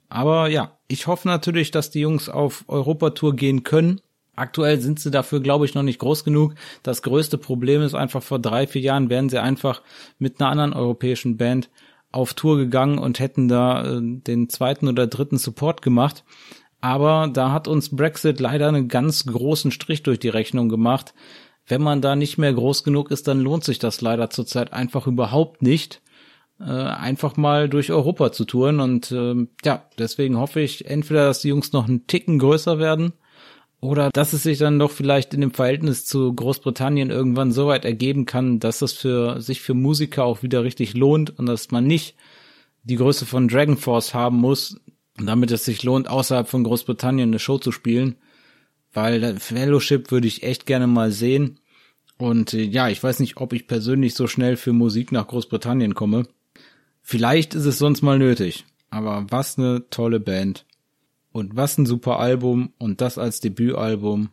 [0.09, 4.01] Aber ja, ich hoffe natürlich, dass die Jungs auf Europatour gehen können
[4.41, 6.55] Aktuell sind sie dafür, glaube ich, noch nicht groß genug.
[6.81, 9.83] Das größte Problem ist einfach, vor drei, vier Jahren wären sie einfach
[10.17, 11.69] mit einer anderen europäischen Band
[12.11, 16.23] auf Tour gegangen und hätten da äh, den zweiten oder dritten Support gemacht.
[16.81, 21.13] Aber da hat uns Brexit leider einen ganz großen Strich durch die Rechnung gemacht.
[21.67, 25.05] Wenn man da nicht mehr groß genug ist, dann lohnt sich das leider zurzeit einfach
[25.05, 26.01] überhaupt nicht,
[26.59, 28.79] äh, einfach mal durch Europa zu touren.
[28.79, 33.13] Und äh, ja, deswegen hoffe ich entweder, dass die Jungs noch einen Ticken größer werden
[33.82, 37.84] oder dass es sich dann doch vielleicht in dem Verhältnis zu Großbritannien irgendwann so weit
[37.84, 41.86] ergeben kann, dass das für sich für Musiker auch wieder richtig lohnt und dass man
[41.88, 42.15] nicht
[42.84, 44.79] die Größe von Dragon Force haben muss,
[45.17, 48.15] damit es sich lohnt, außerhalb von Großbritannien eine Show zu spielen.
[48.93, 51.59] Weil Fellowship würde ich echt gerne mal sehen.
[52.17, 55.95] Und äh, ja, ich weiß nicht, ob ich persönlich so schnell für Musik nach Großbritannien
[55.95, 56.27] komme.
[57.01, 58.65] Vielleicht ist es sonst mal nötig.
[58.91, 60.65] Aber was eine tolle Band.
[61.32, 64.29] Und was ein super Album und das als Debütalbum.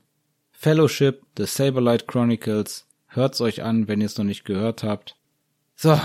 [0.50, 2.86] Fellowship, The Saberlight Chronicles.
[3.06, 5.16] Hört's euch an, wenn ihr es noch nicht gehört habt.
[5.76, 5.98] So,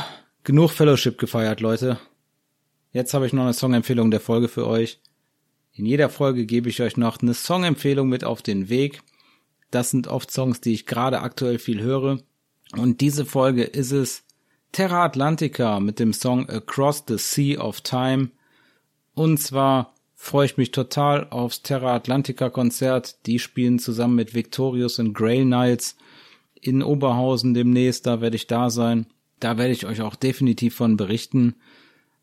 [0.44, 2.00] genug Fellowship gefeiert, Leute.
[2.92, 5.00] Jetzt habe ich noch eine Songempfehlung der Folge für euch.
[5.74, 9.02] In jeder Folge gebe ich euch noch eine Songempfehlung mit auf den Weg.
[9.72, 12.20] Das sind oft Songs, die ich gerade aktuell viel höre.
[12.78, 14.24] Und diese Folge ist es
[14.72, 18.30] Terra Atlantica mit dem Song Across the Sea of Time.
[19.16, 19.93] Und zwar
[20.24, 23.26] freue ich mich total aufs Terra Atlantica Konzert.
[23.26, 25.98] Die spielen zusammen mit Victorious und Grey Knights
[26.62, 28.08] in Oberhausen demnächst.
[28.08, 29.06] Da werde ich da sein.
[29.42, 31.56] Da werde ich euch auch definitiv von berichten.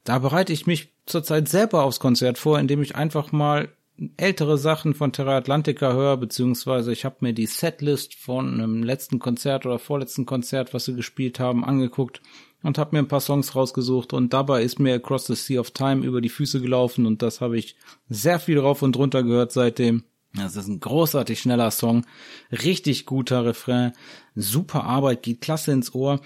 [0.02, 3.68] Da bereite ich mich zurzeit selber aufs Konzert vor, indem ich einfach mal
[4.16, 9.18] ältere Sachen von Terra Atlantica höre, beziehungsweise ich habe mir die Setlist von einem letzten
[9.18, 12.22] Konzert oder vorletzten Konzert, was sie gespielt haben, angeguckt
[12.62, 15.70] und habe mir ein paar Songs rausgesucht und dabei ist mir Across the Sea of
[15.70, 17.76] Time über die Füße gelaufen und das habe ich
[18.08, 20.04] sehr viel rauf und runter gehört seitdem.
[20.34, 22.06] Das ist ein großartig schneller Song,
[22.52, 23.92] richtig guter Refrain,
[24.36, 26.20] super Arbeit, geht klasse ins Ohr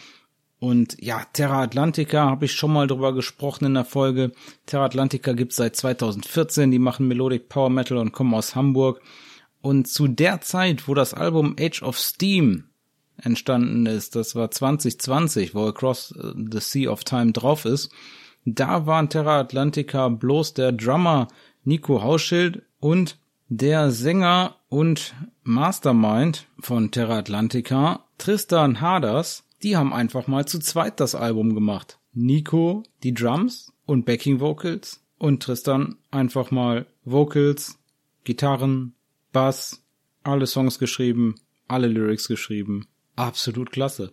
[0.65, 4.33] und ja, Terra Atlantica habe ich schon mal drüber gesprochen in der Folge.
[4.65, 9.03] Terra Atlantica gibt's seit 2014, die machen Melodic Power Metal und kommen aus Hamburg.
[9.61, 12.65] Und zu der Zeit, wo das Album Age of Steam
[13.17, 16.15] entstanden ist, das war 2020, wo Across
[16.51, 17.91] the Sea of Time drauf ist,
[18.45, 21.29] da waren Terra Atlantica bloß der Drummer
[21.65, 30.27] Nico Hauschild und der Sänger und Mastermind von Terra Atlantica, Tristan Haders, die haben einfach
[30.27, 31.99] mal zu zweit das Album gemacht.
[32.13, 37.79] Nico die Drums und Backing Vocals und Tristan einfach mal Vocals,
[38.25, 38.95] Gitarren,
[39.33, 39.83] Bass,
[40.23, 41.37] alle Songs geschrieben,
[41.69, 42.87] alle Lyrics geschrieben.
[43.17, 44.13] Absolut klasse.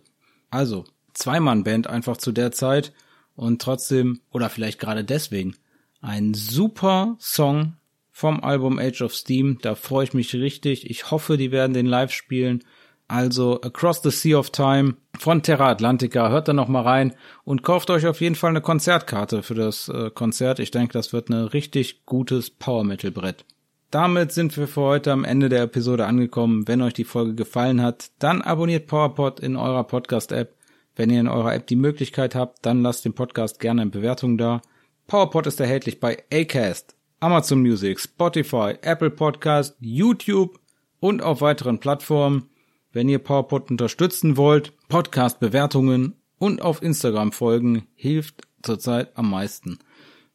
[0.50, 0.84] Also,
[1.14, 2.92] Zweimann-Band einfach zu der Zeit
[3.34, 5.56] und trotzdem, oder vielleicht gerade deswegen,
[6.00, 7.76] ein super Song
[8.10, 9.58] vom Album Age of Steam.
[9.62, 10.88] Da freue ich mich richtig.
[10.90, 12.62] Ich hoffe, die werden den live spielen.
[13.08, 16.30] Also Across the Sea of Time von Terra Atlantica.
[16.30, 19.88] Hört da noch mal rein und kauft euch auf jeden Fall eine Konzertkarte für das
[19.88, 20.60] äh, Konzert.
[20.60, 23.44] Ich denke, das wird ein richtig gutes Power Metal Brett.
[23.92, 26.66] Damit sind wir für heute am Ende der Episode angekommen.
[26.66, 30.56] Wenn euch die Folge gefallen hat, dann abonniert PowerPod in eurer Podcast-App.
[30.96, 34.38] Wenn ihr in eurer App die Möglichkeit habt, dann lasst den Podcast gerne in Bewertung
[34.38, 34.62] da.
[35.08, 40.58] PowerPod ist erhältlich bei Acast, Amazon Music, Spotify, Apple Podcast, YouTube
[40.98, 42.48] und auf weiteren Plattformen.
[42.92, 49.80] Wenn ihr PowerPod unterstützen wollt, Podcast-Bewertungen und auf Instagram folgen hilft zurzeit am meisten.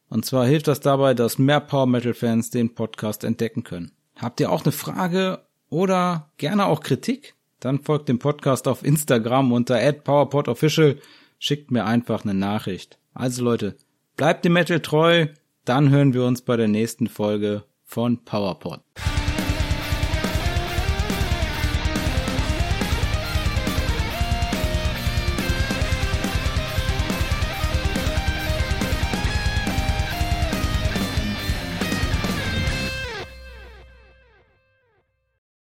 [0.08, 3.92] Und zwar hilft das dabei, dass mehr Power Metal Fans den Podcast entdecken können.
[4.16, 7.34] Habt ihr auch eine Frage oder gerne auch Kritik?
[7.60, 10.98] Dann folgt dem Podcast auf Instagram unter @powerpodofficial.
[11.38, 12.98] Schickt mir einfach eine Nachricht.
[13.14, 13.76] Also Leute,
[14.16, 15.26] bleibt dem Metal treu.
[15.64, 18.80] Dann hören wir uns bei der nächsten Folge von PowerPod.